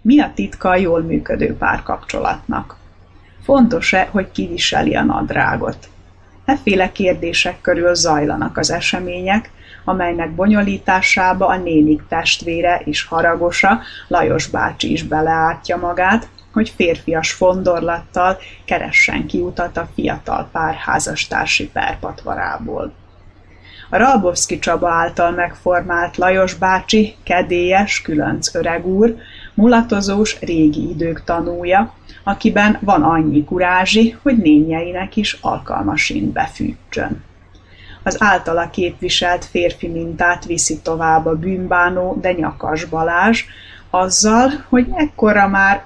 Mi 0.02 0.20
a 0.20 0.32
titka 0.34 0.68
a 0.68 0.76
jól 0.76 1.00
működő 1.02 1.56
párkapcsolatnak? 1.56 2.76
Fontos-e, 3.42 4.08
hogy 4.10 4.30
kiviseli 4.30 4.94
a 4.94 5.02
nadrágot? 5.02 5.88
Efféle 6.48 6.92
kérdések 6.92 7.60
körül 7.60 7.94
zajlanak 7.94 8.56
az 8.56 8.70
események, 8.70 9.50
amelynek 9.84 10.34
bonyolításába 10.34 11.46
a 11.46 11.56
nénik 11.56 12.02
testvére 12.08 12.80
és 12.84 13.04
haragosa, 13.04 13.80
Lajos 14.06 14.46
bácsi 14.46 14.92
is 14.92 15.02
beleártja 15.02 15.76
magát, 15.76 16.28
hogy 16.52 16.68
férfias 16.76 17.32
fondorlattal 17.32 18.38
keressen 18.64 19.26
kiutat 19.26 19.76
a 19.76 19.88
fiatal 19.94 20.48
pár 20.52 20.74
házastársi 20.74 21.68
perpatvarából. 21.68 22.92
A 23.90 23.96
Ralbowski 23.96 24.58
Csaba 24.58 24.90
által 24.90 25.30
megformált 25.30 26.16
Lajos 26.16 26.54
bácsi, 26.54 27.14
kedélyes, 27.22 28.02
különc 28.02 28.54
öreg 28.54 28.84
mulatozós 29.54 30.40
régi 30.40 30.88
idők 30.88 31.24
tanúja, 31.24 31.92
akiben 32.28 32.78
van 32.80 33.02
annyi 33.02 33.44
kurázsi, 33.44 34.16
hogy 34.22 34.36
nényeinek 34.36 35.16
is 35.16 35.38
alkalmasint 35.40 36.32
befűtsön. 36.32 37.24
Az 38.02 38.16
általa 38.22 38.70
képviselt 38.70 39.44
férfi 39.44 39.88
mintát 39.88 40.44
viszi 40.44 40.80
tovább 40.80 41.26
a 41.26 41.34
bűnbánó, 41.34 42.18
de 42.20 42.32
nyakas 42.32 42.84
Balázs, 42.84 43.44
azzal, 43.90 44.50
hogy 44.68 44.86
ekkora 44.94 45.48
már 45.48 45.84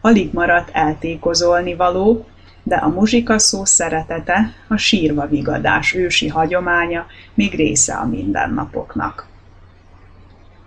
alig 0.00 0.32
maradt 0.32 0.70
eltékozolni 0.72 1.74
való, 1.74 2.26
de 2.62 2.76
a 2.76 2.88
muzsika 2.88 3.38
szó 3.38 3.64
szeretete, 3.64 4.52
a 4.68 4.76
sírva 4.76 5.26
vigadás 5.26 5.94
ősi 5.94 6.28
hagyománya 6.28 7.06
még 7.34 7.54
része 7.54 7.94
a 7.94 8.06
mindennapoknak. 8.06 9.26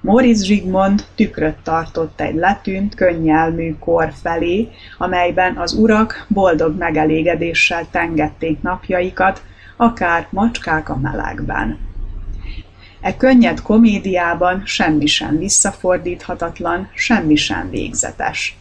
Móricz 0.06 0.44
Zsigmond 0.44 1.06
tükröt 1.16 1.56
tartott 1.64 2.22
egy 2.22 2.36
letűnt, 2.36 2.96
könnyelmű 2.96 3.76
kor 3.80 4.12
felé, 4.22 4.70
amelyben 4.98 5.58
az 5.58 5.74
urak 5.74 6.26
boldog 6.28 6.78
megelégedéssel 6.78 7.88
tengették 7.92 8.62
napjaikat, 8.62 9.42
akár 9.78 10.28
macskák 10.30 10.90
a 10.90 10.98
melegben. 10.98 11.80
E 13.02 13.18
könnyed 13.18 13.62
komédiában 13.62 14.62
semmi 14.66 15.06
sem 15.06 15.38
visszafordíthatatlan, 15.38 16.90
semmi 16.94 17.36
sem 17.36 17.70
végzetes. 17.70 18.58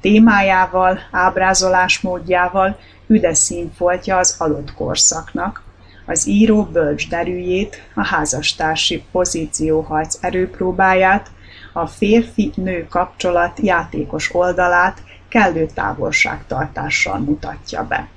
Témájával, 0.00 0.98
ábrázolásmódjával 1.10 2.78
üde 3.06 3.34
színfoltja 3.34 4.16
az 4.16 4.34
adott 4.38 4.74
korszaknak, 4.74 5.62
az 6.06 6.28
író 6.28 6.62
bölcs 6.62 7.08
derűjét, 7.08 7.82
a 7.94 8.06
házastársi 8.06 9.04
pozícióharc 9.12 10.18
erőpróbáját, 10.20 11.30
a 11.72 11.86
férfi-nő 11.86 12.86
kapcsolat 12.88 13.58
játékos 13.60 14.34
oldalát 14.34 15.02
kellő 15.28 15.66
távolságtartással 15.74 17.18
mutatja 17.18 17.86
be. 17.86 18.08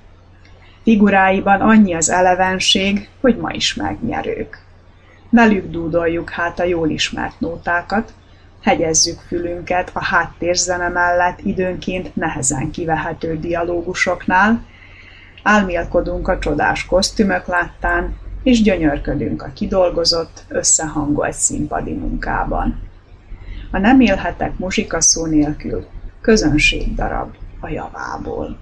Figuráiban 0.83 1.61
annyi 1.61 1.93
az 1.93 2.09
elevenség, 2.09 3.09
hogy 3.21 3.37
ma 3.37 3.51
is 3.51 3.73
megnyerők. 3.73 4.63
Velük 5.29 5.71
dúdoljuk 5.71 6.29
hát 6.29 6.59
a 6.59 6.63
jól 6.63 6.89
ismert 6.89 7.39
nótákat, 7.39 8.13
hegyezzük 8.61 9.19
fülünket 9.27 9.89
a 9.93 10.03
háttérzene 10.03 10.87
mellett 10.87 11.39
időnként 11.43 12.15
nehezen 12.15 12.71
kivehető 12.71 13.39
dialógusoknál, 13.39 14.65
álmélkodunk 15.45 16.27
a 16.27 16.39
csodás 16.39 16.85
kosztümök 16.85 17.45
láttán, 17.45 18.17
és 18.43 18.61
gyönyörködünk 18.61 19.41
a 19.41 19.51
kidolgozott, 19.53 20.43
összehangolt 20.47 21.33
színpadi 21.33 21.93
munkában. 21.93 22.79
A 23.71 23.77
nem 23.77 23.99
élhetek 23.99 24.57
muzsika 24.57 25.01
szó 25.01 25.25
nélkül, 25.25 25.85
közönség 26.21 26.95
darab, 26.95 27.35
a 27.59 27.69
javából. 27.69 28.57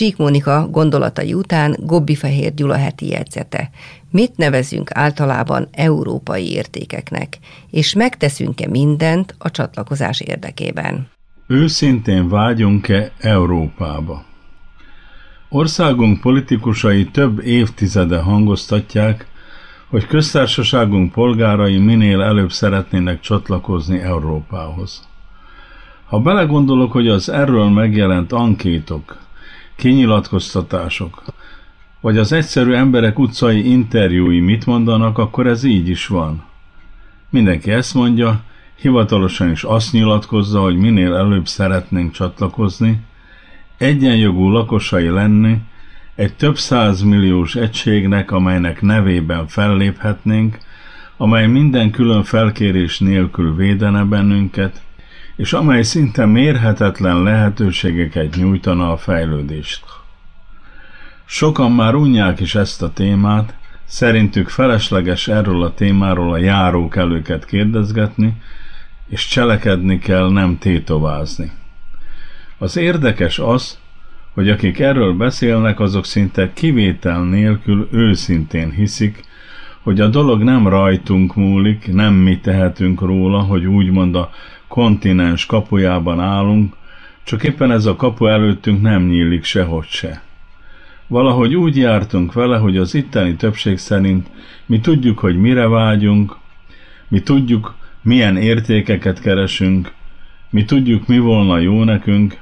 Csík 0.00 0.16
Mónika 0.16 0.68
gondolatai 0.70 1.34
után 1.34 1.76
Gobbi 1.78 2.14
Fehér 2.14 2.54
Gyula 2.54 2.76
heti 2.76 3.08
jegyzete. 3.08 3.70
Mit 4.10 4.36
nevezünk 4.36 4.90
általában 4.94 5.68
európai 5.72 6.52
értékeknek, 6.52 7.38
és 7.70 7.94
megteszünk-e 7.94 8.68
mindent 8.68 9.34
a 9.38 9.50
csatlakozás 9.50 10.20
érdekében? 10.20 11.08
Őszintén 11.46 12.28
vágyunk-e 12.28 13.12
Európába? 13.18 14.24
Országunk 15.48 16.20
politikusai 16.20 17.04
több 17.04 17.40
évtizede 17.44 18.18
hangoztatják, 18.18 19.26
hogy 19.88 20.06
köztársaságunk 20.06 21.12
polgárai 21.12 21.78
minél 21.78 22.22
előbb 22.22 22.50
szeretnének 22.52 23.20
csatlakozni 23.20 23.98
Európához. 23.98 25.08
Ha 26.06 26.20
belegondolok, 26.20 26.92
hogy 26.92 27.08
az 27.08 27.28
erről 27.28 27.68
megjelent 27.68 28.32
ankétok, 28.32 29.28
kinyilatkoztatások, 29.80 31.22
vagy 32.00 32.18
az 32.18 32.32
egyszerű 32.32 32.72
emberek 32.72 33.18
utcai 33.18 33.70
interjúi 33.70 34.40
mit 34.40 34.66
mondanak, 34.66 35.18
akkor 35.18 35.46
ez 35.46 35.64
így 35.64 35.88
is 35.88 36.06
van. 36.06 36.44
Mindenki 37.30 37.70
ezt 37.70 37.94
mondja, 37.94 38.40
hivatalosan 38.80 39.50
is 39.50 39.62
azt 39.64 39.92
nyilatkozza, 39.92 40.60
hogy 40.60 40.76
minél 40.76 41.14
előbb 41.14 41.46
szeretnénk 41.46 42.12
csatlakozni, 42.12 43.00
egyenjogú 43.78 44.48
lakosai 44.48 45.08
lenni 45.08 45.58
egy 46.14 46.34
több 46.34 46.58
százmilliós 46.58 47.54
egységnek, 47.54 48.30
amelynek 48.30 48.80
nevében 48.80 49.46
felléphetnénk, 49.46 50.58
amely 51.16 51.46
minden 51.46 51.90
külön 51.90 52.22
felkérés 52.22 52.98
nélkül 52.98 53.54
védene 53.54 54.04
bennünket, 54.04 54.82
és 55.40 55.52
amely 55.52 55.82
szinte 55.82 56.26
mérhetetlen 56.26 57.22
lehetőségeket 57.22 58.36
nyújtana 58.36 58.92
a 58.92 58.96
fejlődést. 58.96 59.84
Sokan 61.24 61.72
már 61.72 61.94
unják 61.94 62.40
is 62.40 62.54
ezt 62.54 62.82
a 62.82 62.92
témát, 62.92 63.54
szerintük 63.84 64.48
felesleges 64.48 65.28
erről 65.28 65.62
a 65.62 65.74
témáról 65.74 66.32
a 66.32 66.36
járók 66.36 66.96
előket 66.96 67.44
kérdezgetni, 67.44 68.36
és 69.08 69.26
cselekedni 69.26 69.98
kell, 69.98 70.30
nem 70.30 70.58
tétovázni. 70.58 71.50
Az 72.58 72.76
érdekes 72.76 73.38
az, 73.38 73.78
hogy 74.34 74.50
akik 74.50 74.78
erről 74.78 75.14
beszélnek, 75.14 75.80
azok 75.80 76.04
szinte 76.04 76.52
kivétel 76.52 77.24
nélkül 77.24 77.88
őszintén 77.90 78.70
hiszik, 78.70 79.24
hogy 79.82 80.00
a 80.00 80.08
dolog 80.08 80.42
nem 80.42 80.68
rajtunk 80.68 81.34
múlik, 81.34 81.92
nem 81.92 82.14
mi 82.14 82.38
tehetünk 82.38 83.00
róla, 83.00 83.38
hogy 83.38 83.66
úgymond 83.66 84.14
a 84.14 84.30
kontinens 84.70 85.46
kapujában 85.46 86.20
állunk, 86.20 86.74
csak 87.22 87.44
éppen 87.44 87.70
ez 87.70 87.86
a 87.86 87.96
kapu 87.96 88.26
előttünk 88.26 88.82
nem 88.82 89.06
nyílik 89.06 89.44
sehogy 89.44 89.86
se. 89.86 90.22
Valahogy 91.06 91.54
úgy 91.54 91.76
jártunk 91.76 92.32
vele, 92.32 92.58
hogy 92.58 92.76
az 92.76 92.94
itteni 92.94 93.34
többség 93.34 93.78
szerint 93.78 94.28
mi 94.66 94.80
tudjuk, 94.80 95.18
hogy 95.18 95.36
mire 95.36 95.68
vágyunk, 95.68 96.36
mi 97.08 97.20
tudjuk, 97.20 97.74
milyen 98.02 98.36
értékeket 98.36 99.20
keresünk, 99.20 99.92
mi 100.50 100.64
tudjuk, 100.64 101.06
mi 101.06 101.18
volna 101.18 101.58
jó 101.58 101.84
nekünk, 101.84 102.38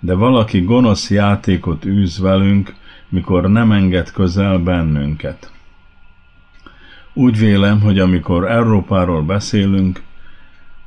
de 0.00 0.14
valaki 0.14 0.60
gonosz 0.60 1.10
játékot 1.10 1.84
űz 1.84 2.18
velünk, 2.18 2.74
mikor 3.08 3.50
nem 3.50 3.72
enged 3.72 4.10
közel 4.10 4.58
bennünket. 4.58 5.52
Úgy 7.12 7.38
vélem, 7.38 7.80
hogy 7.80 7.98
amikor 7.98 8.50
Európáról 8.50 9.22
beszélünk, 9.22 10.02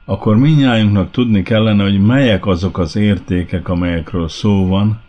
akkor 0.10 0.38
minnyájunknak 0.38 1.12
tudni 1.12 1.44
kellene, 1.44 1.84
hogy 1.84 2.00
melyek 2.02 2.46
azok 2.46 2.78
az 2.78 2.96
értékek, 2.96 3.70
amelyekről 3.70 4.30
szó 4.30 4.68
van, 4.68 5.00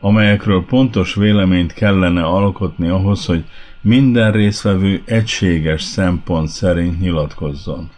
amelyekről 0.00 0.64
pontos 0.64 1.14
véleményt 1.14 1.72
kellene 1.72 2.24
alkotni 2.24 2.88
ahhoz, 2.88 3.26
hogy 3.26 3.44
minden 3.80 4.32
részvevő 4.32 5.02
egységes 5.04 5.82
szempont 5.82 6.48
szerint 6.48 7.00
nyilatkozzon. 7.00 7.90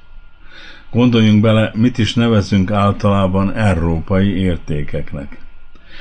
Gondoljunk 0.90 1.40
bele, 1.40 1.70
mit 1.74 1.98
is 1.98 2.14
nevezünk 2.14 2.70
általában 2.70 3.52
európai 3.52 4.36
értékeknek. 4.36 5.38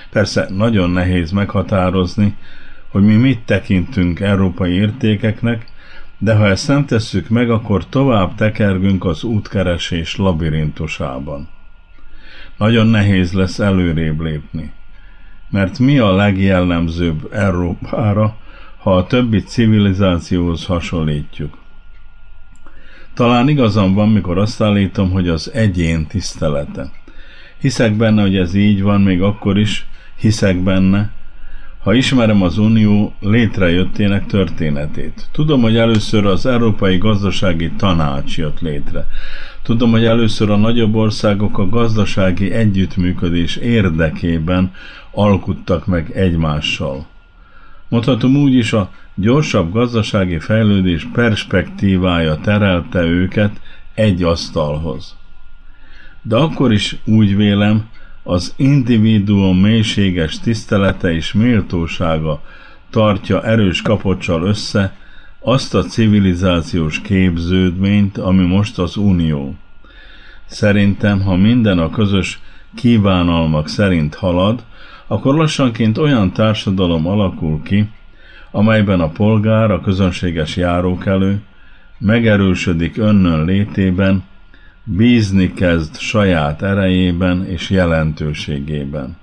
Persze 0.09 0.47
nagyon 0.49 0.89
nehéz 0.89 1.31
meghatározni, 1.31 2.36
hogy 2.89 3.03
mi 3.03 3.15
mit 3.15 3.39
tekintünk 3.45 4.19
európai 4.19 4.71
értékeknek, 4.73 5.65
de 6.24 6.36
ha 6.36 6.47
ezt 6.47 6.67
nem 6.67 6.86
tesszük 6.86 7.30
meg, 7.30 7.49
akkor 7.49 7.86
tovább 7.86 8.36
tekergünk 8.36 9.05
az 9.05 9.24
útkeresés 9.24 10.15
labirintusában. 10.15 11.47
Nagyon 12.57 12.88
nehéz 12.88 13.34
lesz 13.34 13.59
előrébb 13.59 14.21
lépni. 14.21 14.71
Mert 15.49 15.80
mi 15.80 15.99
a 15.99 16.15
legjellemzőbb 16.15 17.34
Európára, 17.34 18.38
ha 18.78 18.95
a 18.95 19.07
többi 19.07 19.43
civilizációhoz 19.43 20.65
hasonlítjuk? 20.65 21.57
Talán 23.13 23.47
igazam 23.47 23.93
van, 23.93 24.09
mikor 24.09 24.38
azt 24.38 24.61
állítom, 24.61 25.11
hogy 25.11 25.28
az 25.28 25.51
egyén 25.53 26.07
tisztelete. 26.07 26.91
Hiszek 27.59 27.93
benne, 27.93 28.21
hogy 28.21 28.36
ez 28.36 28.53
így 28.53 28.82
van, 28.82 29.01
még 29.01 29.21
akkor 29.21 29.59
is 29.59 29.86
hiszek 30.15 30.57
benne, 30.57 31.11
ha 31.84 31.93
ismerem 31.93 32.41
az 32.41 32.57
Unió 32.57 33.13
létrejöttének 33.19 34.25
történetét. 34.25 35.27
Tudom, 35.31 35.61
hogy 35.61 35.77
először 35.77 36.25
az 36.25 36.45
Európai 36.45 36.97
Gazdasági 36.97 37.71
Tanács 37.71 38.38
jött 38.38 38.59
létre. 38.59 39.07
Tudom, 39.61 39.91
hogy 39.91 40.05
először 40.05 40.49
a 40.49 40.57
nagyobb 40.57 40.95
országok 40.95 41.57
a 41.57 41.69
gazdasági 41.69 42.51
együttműködés 42.51 43.55
érdekében 43.55 44.71
alkuttak 45.11 45.86
meg 45.86 46.11
egymással. 46.11 47.05
Mondhatom 47.89 48.36
úgy 48.36 48.53
is, 48.53 48.73
a 48.73 48.91
gyorsabb 49.15 49.71
gazdasági 49.71 50.39
fejlődés 50.39 51.07
perspektívája 51.13 52.36
terelte 52.36 53.01
őket 53.01 53.61
egy 53.93 54.23
asztalhoz. 54.23 55.15
De 56.21 56.36
akkor 56.36 56.73
is 56.73 56.95
úgy 57.05 57.36
vélem, 57.36 57.86
az 58.24 58.53
individuum 58.55 59.57
mélységes 59.57 60.39
tisztelete 60.39 61.13
és 61.13 61.34
méltósága 61.34 62.41
tartja 62.89 63.43
erős 63.43 63.82
kapocsal 63.82 64.43
össze 64.43 64.95
azt 65.39 65.76
a 65.76 65.84
civilizációs 65.84 67.01
képződményt, 67.01 68.17
ami 68.17 68.45
most 68.45 68.80
az 68.80 68.97
Unió. 68.97 69.55
Szerintem, 70.45 71.21
ha 71.21 71.36
minden 71.36 71.80
a 71.80 71.89
közös 71.89 72.39
kívánalmak 72.76 73.67
szerint 73.67 74.15
halad, 74.15 74.63
akkor 75.07 75.36
lassanként 75.36 75.97
olyan 75.97 76.32
társadalom 76.32 77.07
alakul 77.07 77.61
ki, 77.63 77.89
amelyben 78.51 78.99
a 78.99 79.09
polgár, 79.09 79.71
a 79.71 79.82
közönséges 79.82 80.55
járókelő 80.55 81.41
megerősödik 81.97 82.97
önnön 82.97 83.45
létében, 83.45 84.24
bízni 84.84 85.53
kezd 85.53 85.97
saját 85.97 86.61
erejében 86.61 87.45
és 87.45 87.69
jelentőségében. 87.69 89.17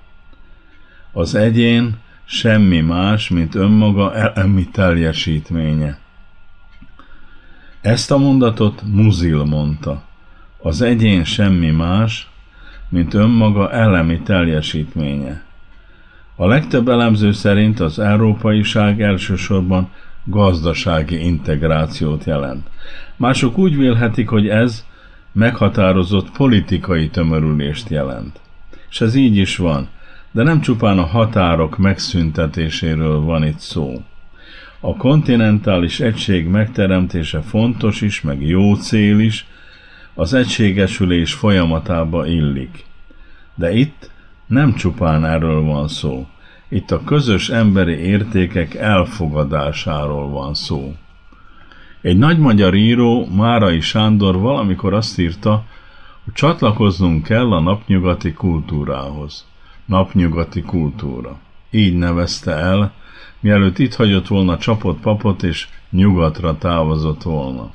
Az 1.11 1.35
egyén 1.35 1.97
semmi 2.25 2.79
más, 2.81 3.29
mint 3.29 3.55
önmaga 3.55 4.15
elemi 4.15 4.67
teljesítménye. 4.71 5.99
Ezt 7.81 8.11
a 8.11 8.17
mondatot 8.17 8.81
Muzil 8.85 9.43
mondta. 9.43 10.03
Az 10.57 10.81
egyén 10.81 11.23
semmi 11.23 11.71
más, 11.71 12.29
mint 12.89 13.13
önmaga 13.13 13.71
elemi 13.71 14.19
teljesítménye. 14.19 15.43
A 16.35 16.47
legtöbb 16.47 16.89
elemző 16.89 17.31
szerint 17.31 17.79
az 17.79 17.99
európaiság 17.99 19.01
elsősorban 19.01 19.89
gazdasági 20.23 21.25
integrációt 21.25 22.23
jelent. 22.23 22.67
Mások 23.15 23.57
úgy 23.57 23.77
vélhetik, 23.77 24.29
hogy 24.29 24.47
ez 24.47 24.85
meghatározott 25.31 26.31
politikai 26.31 27.09
tömörülést 27.09 27.89
jelent. 27.89 28.39
És 28.89 29.01
ez 29.01 29.15
így 29.15 29.35
is 29.35 29.57
van, 29.57 29.87
de 30.31 30.43
nem 30.43 30.61
csupán 30.61 30.97
a 30.97 31.05
határok 31.05 31.77
megszüntetéséről 31.77 33.19
van 33.19 33.43
itt 33.43 33.59
szó. 33.59 34.03
A 34.79 34.95
kontinentális 34.95 35.99
egység 35.99 36.47
megteremtése 36.47 37.41
fontos 37.41 38.01
is, 38.01 38.21
meg 38.21 38.47
jó 38.47 38.75
cél 38.75 39.19
is, 39.19 39.45
az 40.13 40.33
egységesülés 40.33 41.33
folyamatába 41.33 42.25
illik. 42.25 42.85
De 43.55 43.71
itt 43.71 44.09
nem 44.45 44.73
csupán 44.73 45.25
erről 45.25 45.61
van 45.61 45.87
szó. 45.87 46.27
Itt 46.69 46.91
a 46.91 47.03
közös 47.03 47.49
emberi 47.49 47.93
értékek 47.93 48.75
elfogadásáról 48.75 50.29
van 50.29 50.53
szó. 50.53 50.95
Egy 52.01 52.17
nagy 52.17 52.39
magyar 52.39 52.75
író, 52.75 53.27
Márai 53.35 53.79
Sándor 53.79 54.39
valamikor 54.39 54.93
azt 54.93 55.19
írta, 55.19 55.63
hogy 56.23 56.33
csatlakoznunk 56.33 57.23
kell 57.23 57.51
a 57.51 57.59
napnyugati 57.59 58.33
kultúrához. 58.33 59.45
Napnyugati 59.85 60.61
kultúra. 60.61 61.37
Így 61.71 61.97
nevezte 61.97 62.51
el, 62.51 62.93
mielőtt 63.39 63.79
itt 63.79 63.95
hagyott 63.95 64.27
volna 64.27 64.57
csapott 64.57 64.99
papot 64.99 65.43
és 65.43 65.67
nyugatra 65.89 66.57
távozott 66.57 67.23
volna. 67.23 67.71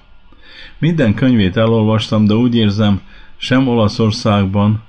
Minden 0.78 1.14
könyvét 1.14 1.56
elolvastam, 1.56 2.24
de 2.24 2.34
úgy 2.34 2.54
érzem, 2.54 3.00
sem 3.36 3.68
Olaszországban, 3.68 4.82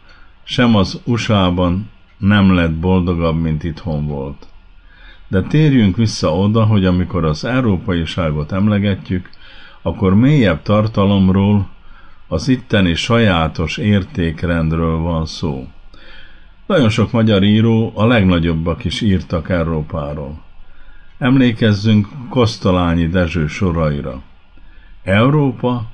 sem 0.44 0.76
az 0.76 1.02
USA-ban 1.06 1.90
nem 2.18 2.54
lett 2.54 2.74
boldogabb, 2.74 3.42
mint 3.42 3.64
itthon 3.64 4.08
volt. 4.08 4.48
De 5.28 5.42
térjünk 5.42 5.96
vissza 5.96 6.36
oda, 6.38 6.66
hogy 6.66 6.86
amikor 6.86 7.26
az 7.26 7.48
ságot 8.06 8.52
emlegetjük, 8.52 9.30
akkor 9.82 10.16
mélyebb 10.16 10.62
tartalomról, 10.62 11.68
az 12.28 12.48
itteni 12.48 12.94
sajátos 12.94 13.78
értékrendről 13.78 14.98
van 14.98 15.26
szó. 15.26 15.68
Nagyon 16.66 16.90
sok 16.90 17.12
magyar 17.12 17.44
író, 17.44 17.92
a 17.96 18.06
legnagyobbak 18.06 18.84
is 18.84 19.02
írtak 19.02 19.50
Európáról. 19.50 20.42
Emlékezzünk 21.18 22.08
Kosztolányi 22.30 23.08
Dezső 23.08 23.48
soraira. 23.48 24.22
Európa, 25.04 25.86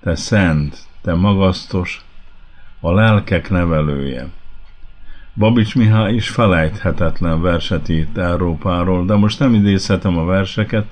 te 0.00 0.14
szent, 0.14 0.78
te 1.02 1.14
magasztos, 1.14 2.04
a 2.80 2.92
lelkek 2.92 3.50
nevelője. 3.50 4.28
Babics 5.36 5.74
Mihály 5.74 6.14
is 6.14 6.28
felejthetetlen 6.28 7.40
verset 7.40 7.88
írt 7.88 8.18
Európáról, 8.18 9.04
de 9.04 9.14
most 9.14 9.38
nem 9.38 9.54
idézhetem 9.54 10.18
a 10.18 10.24
verseket, 10.24 10.86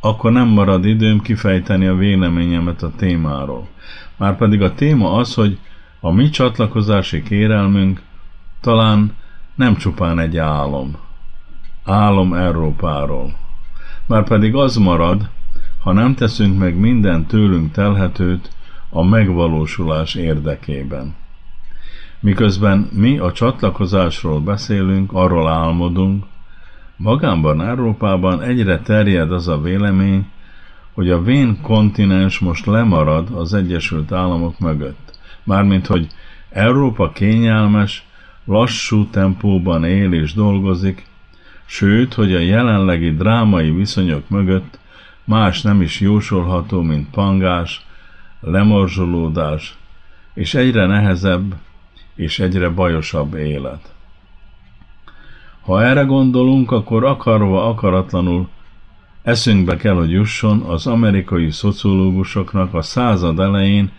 akkor 0.00 0.32
nem 0.32 0.48
marad 0.48 0.84
időm 0.84 1.20
kifejteni 1.20 1.86
a 1.86 1.94
véleményemet 1.94 2.82
a 2.82 2.92
témáról. 2.96 3.68
Márpedig 4.16 4.62
a 4.62 4.74
téma 4.74 5.12
az, 5.12 5.34
hogy 5.34 5.58
a 6.00 6.10
mi 6.10 6.28
csatlakozási 6.28 7.22
kérelmünk 7.22 8.02
talán 8.60 9.12
nem 9.54 9.76
csupán 9.76 10.18
egy 10.18 10.36
álom. 10.36 10.96
Álom 11.84 12.34
Európáról. 12.34 13.34
Márpedig 14.06 14.54
az 14.54 14.76
marad, 14.76 15.28
ha 15.82 15.92
nem 15.92 16.14
teszünk 16.14 16.58
meg 16.58 16.76
minden 16.76 17.26
tőlünk 17.26 17.72
telhetőt 17.72 18.50
a 18.88 19.02
megvalósulás 19.02 20.14
érdekében. 20.14 21.14
Miközben 22.20 22.88
mi 22.92 23.18
a 23.18 23.32
csatlakozásról 23.32 24.40
beszélünk, 24.40 25.12
arról 25.12 25.48
álmodunk, 25.48 26.24
magámban 26.96 27.62
Európában 27.62 28.42
egyre 28.42 28.80
terjed 28.80 29.32
az 29.32 29.48
a 29.48 29.60
vélemény, 29.60 30.26
hogy 30.92 31.10
a 31.10 31.22
vén 31.22 31.60
kontinens 31.60 32.38
most 32.38 32.66
lemarad 32.66 33.28
az 33.34 33.54
Egyesült 33.54 34.12
Államok 34.12 34.58
mögött. 34.58 35.18
Mármint, 35.44 35.86
hogy 35.86 36.06
Európa 36.50 37.10
kényelmes, 37.12 38.04
lassú 38.44 39.06
tempóban 39.06 39.84
él 39.84 40.12
és 40.12 40.34
dolgozik, 40.34 41.06
sőt, 41.64 42.14
hogy 42.14 42.34
a 42.34 42.38
jelenlegi 42.38 43.14
drámai 43.14 43.70
viszonyok 43.70 44.28
mögött 44.28 44.78
más 45.24 45.62
nem 45.62 45.82
is 45.82 46.00
jósolható, 46.00 46.82
mint 46.82 47.10
pangás, 47.10 47.86
lemorzsolódás, 48.40 49.76
és 50.34 50.54
egyre 50.54 50.86
nehezebb 50.86 51.54
és 52.20 52.38
egyre 52.38 52.68
bajosabb 52.68 53.34
élet. 53.34 53.94
Ha 55.60 55.82
erre 55.82 56.02
gondolunk, 56.02 56.70
akkor 56.70 57.04
akarva 57.04 57.68
akaratlanul 57.68 58.48
eszünkbe 59.22 59.76
kell, 59.76 59.94
hogy 59.94 60.10
jusson 60.10 60.60
az 60.60 60.86
amerikai 60.86 61.50
szociológusoknak 61.50 62.74
a 62.74 62.82
század 62.82 63.38
elején 63.38 63.90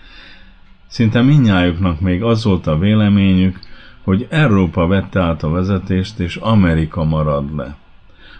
szinte 0.87 1.21
minnyájuknak 1.21 1.99
még 1.99 2.23
az 2.23 2.43
volt 2.43 2.67
a 2.67 2.77
véleményük, 2.77 3.59
hogy 4.03 4.27
Európa 4.29 4.87
vette 4.87 5.21
át 5.21 5.43
a 5.43 5.49
vezetést, 5.49 6.19
és 6.19 6.35
Amerika 6.35 7.03
marad 7.03 7.55
le. 7.55 7.75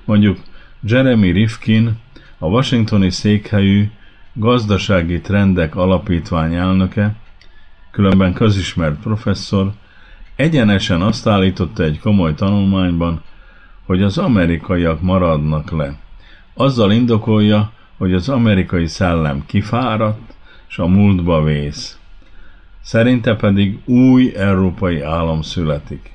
Mondjuk 0.05 0.37
Jeremy 0.83 1.31
Rifkin, 1.31 1.97
a 2.37 2.45
washingtoni 2.45 3.09
székhelyű 3.09 3.89
gazdasági 4.33 5.21
trendek 5.21 5.75
alapítvány 5.75 6.53
elnöke, 6.53 7.15
különben 7.91 8.33
közismert 8.33 8.99
professzor, 8.99 9.71
egyenesen 10.35 11.01
azt 11.01 11.27
állította 11.27 11.83
egy 11.83 11.99
komoly 11.99 12.33
tanulmányban, 12.33 13.21
hogy 13.85 14.01
az 14.03 14.17
amerikaiak 14.17 15.01
maradnak 15.01 15.71
le. 15.71 15.95
Azzal 16.53 16.91
indokolja, 16.91 17.71
hogy 17.97 18.13
az 18.13 18.29
amerikai 18.29 18.87
szellem 18.87 19.43
kifáradt, 19.45 20.33
és 20.69 20.77
a 20.77 20.87
múltba 20.87 21.43
vész. 21.43 21.99
Szerinte 22.81 23.35
pedig 23.35 23.79
új 23.85 24.35
európai 24.35 25.01
állam 25.01 25.41
születik. 25.41 26.11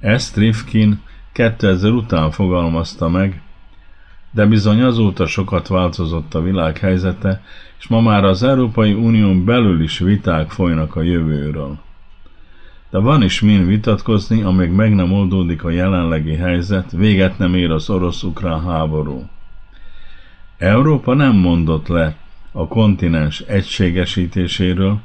Ezt 0.00 0.36
Rifkin 0.36 1.00
2000 1.32 1.90
után 1.90 2.30
fogalmazta 2.30 3.08
meg, 3.08 3.42
de 4.34 4.46
bizony 4.46 4.82
azóta 4.82 5.26
sokat 5.26 5.68
változott 5.68 6.34
a 6.34 6.42
világ 6.42 6.78
helyzete, 6.78 7.42
és 7.78 7.86
ma 7.86 8.00
már 8.00 8.24
az 8.24 8.42
Európai 8.42 8.92
Unión 8.92 9.44
belül 9.44 9.82
is 9.82 9.98
viták 9.98 10.50
folynak 10.50 10.96
a 10.96 11.02
jövőről. 11.02 11.78
De 12.90 12.98
van 12.98 13.22
is 13.22 13.40
min 13.40 13.66
vitatkozni, 13.66 14.42
amíg 14.42 14.70
meg 14.70 14.94
nem 14.94 15.12
oldódik 15.12 15.64
a 15.64 15.70
jelenlegi 15.70 16.34
helyzet, 16.34 16.90
véget 16.90 17.38
nem 17.38 17.54
ér 17.54 17.70
az 17.70 17.90
orosz-ukrán 17.90 18.64
háború. 18.64 19.28
Európa 20.58 21.14
nem 21.14 21.36
mondott 21.36 21.88
le 21.88 22.16
a 22.52 22.68
kontinens 22.68 23.40
egységesítéséről, 23.40 24.98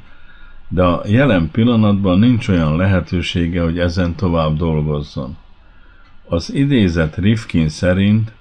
de 0.68 0.82
a 0.82 1.02
jelen 1.06 1.50
pillanatban 1.50 2.18
nincs 2.18 2.48
olyan 2.48 2.76
lehetősége, 2.76 3.62
hogy 3.62 3.78
ezen 3.78 4.14
tovább 4.14 4.56
dolgozzon. 4.56 5.36
Az 6.28 6.54
idézet 6.54 7.16
Rifkin 7.16 7.68
szerint 7.68 8.32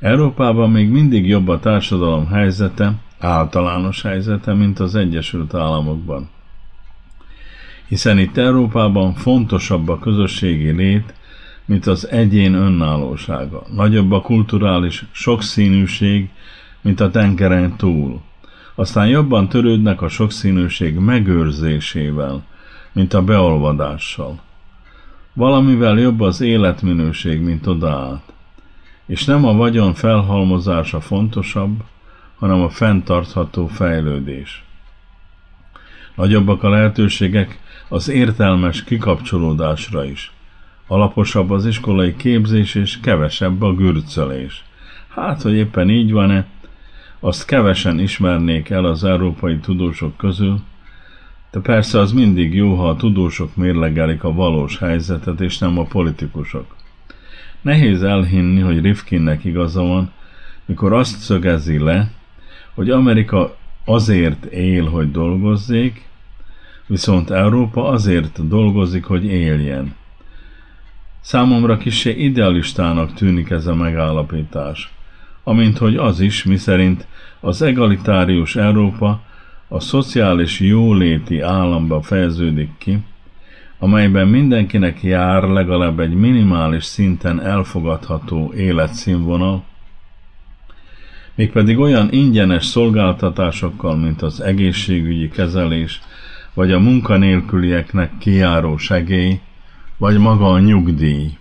Európában 0.00 0.70
még 0.70 0.88
mindig 0.88 1.26
jobb 1.26 1.48
a 1.48 1.60
társadalom 1.60 2.26
helyzete, 2.26 2.94
általános 3.18 4.02
helyzete, 4.02 4.54
mint 4.54 4.78
az 4.78 4.94
Egyesült 4.94 5.54
Államokban. 5.54 6.28
Hiszen 7.88 8.18
itt 8.18 8.36
Európában 8.36 9.14
fontosabb 9.14 9.88
a 9.88 9.98
közösségi 9.98 10.70
lét, 10.70 11.14
mint 11.64 11.86
az 11.86 12.08
egyén 12.08 12.54
önállósága. 12.54 13.62
Nagyobb 13.74 14.12
a 14.12 14.20
kulturális 14.20 15.04
sokszínűség, 15.10 16.28
mint 16.80 17.00
a 17.00 17.10
tengeren 17.10 17.76
túl. 17.76 18.20
Aztán 18.74 19.08
jobban 19.08 19.48
törődnek 19.48 20.02
a 20.02 20.08
sokszínűség 20.08 20.98
megőrzésével, 20.98 22.42
mint 22.92 23.14
a 23.14 23.22
beolvadással. 23.22 24.40
Valamivel 25.32 25.98
jobb 25.98 26.20
az 26.20 26.40
életminőség, 26.40 27.40
mint 27.40 27.66
oda 27.66 27.90
át. 27.90 28.29
És 29.10 29.24
nem 29.24 29.44
a 29.44 29.52
vagyon 29.52 29.94
felhalmozása 29.94 31.00
fontosabb, 31.00 31.82
hanem 32.38 32.60
a 32.60 32.68
fenntartható 32.68 33.66
fejlődés. 33.66 34.64
Nagyobbak 36.14 36.62
a 36.62 36.68
lehetőségek 36.68 37.60
az 37.88 38.08
értelmes 38.08 38.84
kikapcsolódásra 38.84 40.04
is. 40.04 40.32
Alaposabb 40.86 41.50
az 41.50 41.66
iskolai 41.66 42.16
képzés 42.16 42.74
és 42.74 43.00
kevesebb 43.00 43.62
a 43.62 43.74
gürcölés. 43.74 44.64
Hát, 45.08 45.42
hogy 45.42 45.54
éppen 45.54 45.90
így 45.90 46.12
van-e, 46.12 46.46
azt 47.20 47.44
kevesen 47.44 47.98
ismernék 47.98 48.68
el 48.68 48.84
az 48.84 49.04
európai 49.04 49.58
tudósok 49.58 50.16
közül, 50.16 50.60
de 51.50 51.60
persze 51.60 51.98
az 51.98 52.12
mindig 52.12 52.54
jó, 52.54 52.74
ha 52.74 52.88
a 52.88 52.96
tudósok 52.96 53.56
mérlegelik 53.56 54.24
a 54.24 54.32
valós 54.32 54.78
helyzetet, 54.78 55.40
és 55.40 55.58
nem 55.58 55.78
a 55.78 55.84
politikusok. 55.84 56.78
Nehéz 57.62 58.02
elhinni, 58.02 58.60
hogy 58.60 58.80
Rifkinnek 58.80 59.44
igaza 59.44 59.82
van, 59.82 60.12
mikor 60.64 60.92
azt 60.92 61.18
szögezi 61.18 61.78
le, 61.78 62.10
hogy 62.74 62.90
Amerika 62.90 63.56
azért 63.84 64.44
él, 64.44 64.84
hogy 64.84 65.10
dolgozzék, 65.10 66.08
viszont 66.86 67.30
Európa 67.30 67.88
azért 67.88 68.48
dolgozik, 68.48 69.04
hogy 69.04 69.24
éljen. 69.24 69.94
Számomra 71.20 71.76
kisé 71.76 72.10
idealistának 72.10 73.12
tűnik 73.14 73.50
ez 73.50 73.66
a 73.66 73.74
megállapítás. 73.74 74.92
amint 75.44 75.78
hogy 75.78 75.96
az 75.96 76.20
is, 76.20 76.44
miszerint 76.44 77.06
az 77.40 77.62
egalitárius 77.62 78.56
Európa 78.56 79.22
a 79.68 79.80
szociális 79.80 80.60
jóléti 80.60 81.40
államba 81.40 82.02
fejeződik 82.02 82.70
ki, 82.78 82.98
amelyben 83.82 84.28
mindenkinek 84.28 85.02
jár 85.02 85.42
legalább 85.42 86.00
egy 86.00 86.14
minimális 86.14 86.84
szinten 86.84 87.40
elfogadható 87.40 88.52
életszínvonal, 88.56 89.64
mégpedig 91.34 91.78
olyan 91.78 92.08
ingyenes 92.10 92.64
szolgáltatásokkal, 92.64 93.96
mint 93.96 94.22
az 94.22 94.40
egészségügyi 94.40 95.28
kezelés, 95.28 96.00
vagy 96.54 96.72
a 96.72 96.78
munkanélkülieknek 96.78 98.18
kijáró 98.18 98.76
segély, 98.76 99.40
vagy 99.96 100.18
maga 100.18 100.50
a 100.50 100.58
nyugdíj. 100.58 101.38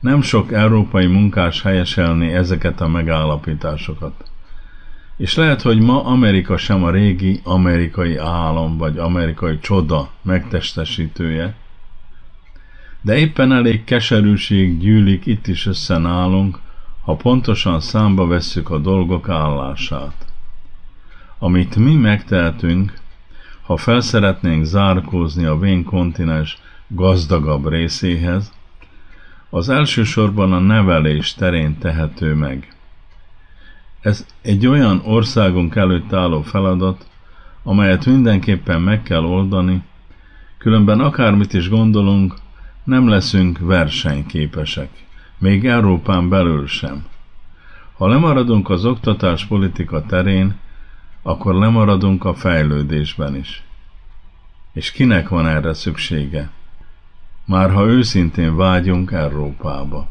Nem 0.00 0.22
sok 0.22 0.52
európai 0.52 1.06
munkás 1.06 1.62
helyeselni 1.62 2.32
ezeket 2.32 2.80
a 2.80 2.88
megállapításokat. 2.88 4.31
És 5.22 5.34
lehet, 5.34 5.62
hogy 5.62 5.80
ma 5.80 6.04
Amerika 6.04 6.56
sem 6.56 6.84
a 6.84 6.90
régi 6.90 7.40
amerikai 7.44 8.16
álom 8.16 8.76
vagy 8.78 8.98
amerikai 8.98 9.58
csoda 9.58 10.10
megtestesítője, 10.22 11.54
de 13.00 13.16
éppen 13.16 13.52
elég 13.52 13.84
keserűség 13.84 14.78
gyűlik 14.78 15.26
itt 15.26 15.46
is 15.46 15.66
össze 15.66 15.98
nálunk, 15.98 16.58
ha 17.04 17.14
pontosan 17.14 17.80
számba 17.80 18.26
vesszük 18.26 18.70
a 18.70 18.78
dolgok 18.78 19.28
állását. 19.28 20.26
Amit 21.38 21.76
mi 21.76 21.94
megtehetünk, 21.94 22.98
ha 23.62 23.76
felszeretnénk 23.76 24.64
zárkózni 24.64 25.44
a 25.44 25.58
vén 25.58 25.84
kontinens 25.84 26.58
gazdagabb 26.88 27.68
részéhez, 27.68 28.52
az 29.50 29.68
elsősorban 29.68 30.52
a 30.52 30.58
nevelés 30.58 31.34
terén 31.34 31.78
tehető 31.78 32.34
meg. 32.34 32.71
Ez 34.02 34.26
egy 34.42 34.66
olyan 34.66 35.00
országunk 35.04 35.74
előtt 35.76 36.12
álló 36.12 36.42
feladat, 36.42 37.06
amelyet 37.62 38.06
mindenképpen 38.06 38.80
meg 38.82 39.02
kell 39.02 39.24
oldani, 39.24 39.82
különben 40.58 41.00
akármit 41.00 41.52
is 41.52 41.68
gondolunk, 41.68 42.34
nem 42.84 43.08
leszünk 43.08 43.58
versenyképesek, 43.58 44.90
még 45.38 45.66
Európán 45.66 46.28
belül 46.28 46.66
sem. 46.66 47.06
Ha 47.96 48.08
lemaradunk 48.08 48.70
az 48.70 48.84
oktatás 48.84 49.46
politika 49.46 50.06
terén, 50.06 50.54
akkor 51.22 51.54
lemaradunk 51.54 52.24
a 52.24 52.34
fejlődésben 52.34 53.36
is. 53.36 53.62
És 54.72 54.92
kinek 54.92 55.28
van 55.28 55.46
erre 55.46 55.74
szüksége? 55.74 56.50
Már 57.44 57.72
ha 57.72 57.86
őszintén 57.86 58.56
vágyunk 58.56 59.10
Európába. 59.10 60.08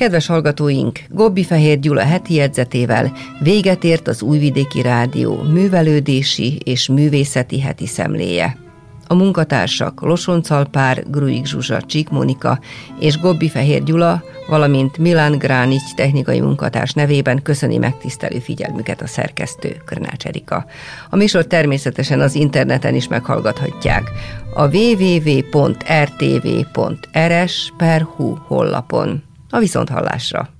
Kedves 0.00 0.26
hallgatóink, 0.26 1.00
Gobbi 1.08 1.44
Fehér 1.44 1.78
Gyula 1.78 2.02
heti 2.02 2.34
jegyzetével 2.34 3.12
véget 3.40 3.84
ért 3.84 4.08
az 4.08 4.22
Újvidéki 4.22 4.82
Rádió 4.82 5.42
művelődési 5.42 6.58
és 6.64 6.88
művészeti 6.88 7.60
heti 7.60 7.86
szemléje. 7.86 8.56
A 9.06 9.14
munkatársak 9.14 10.00
Losoncal 10.00 10.64
Pár, 10.64 11.04
Gruig 11.10 11.46
Zsuzsa, 11.46 11.82
Csík 11.82 12.08
Monika 12.08 12.60
és 13.00 13.18
Gobbi 13.18 13.48
Fehér 13.48 13.82
Gyula, 13.82 14.22
valamint 14.48 14.98
Milán 14.98 15.38
Gránics 15.38 15.94
technikai 15.94 16.40
munkatárs 16.40 16.92
nevében 16.92 17.42
köszöni 17.42 17.76
megtisztelő 17.76 18.38
figyelmüket 18.38 19.02
a 19.02 19.06
szerkesztő 19.06 19.76
Körnács 19.84 20.26
Erika. 20.26 20.66
A 21.10 21.16
műsor 21.16 21.46
természetesen 21.46 22.20
az 22.20 22.34
interneten 22.34 22.94
is 22.94 23.08
meghallgathatják 23.08 24.10
a 24.54 24.76
www.rtv.rs 24.76 25.82
per 27.76 28.02
hu 28.02 28.34
hollapon. 28.46 29.28
A 29.50 29.58
viszonthallásra! 29.58 30.59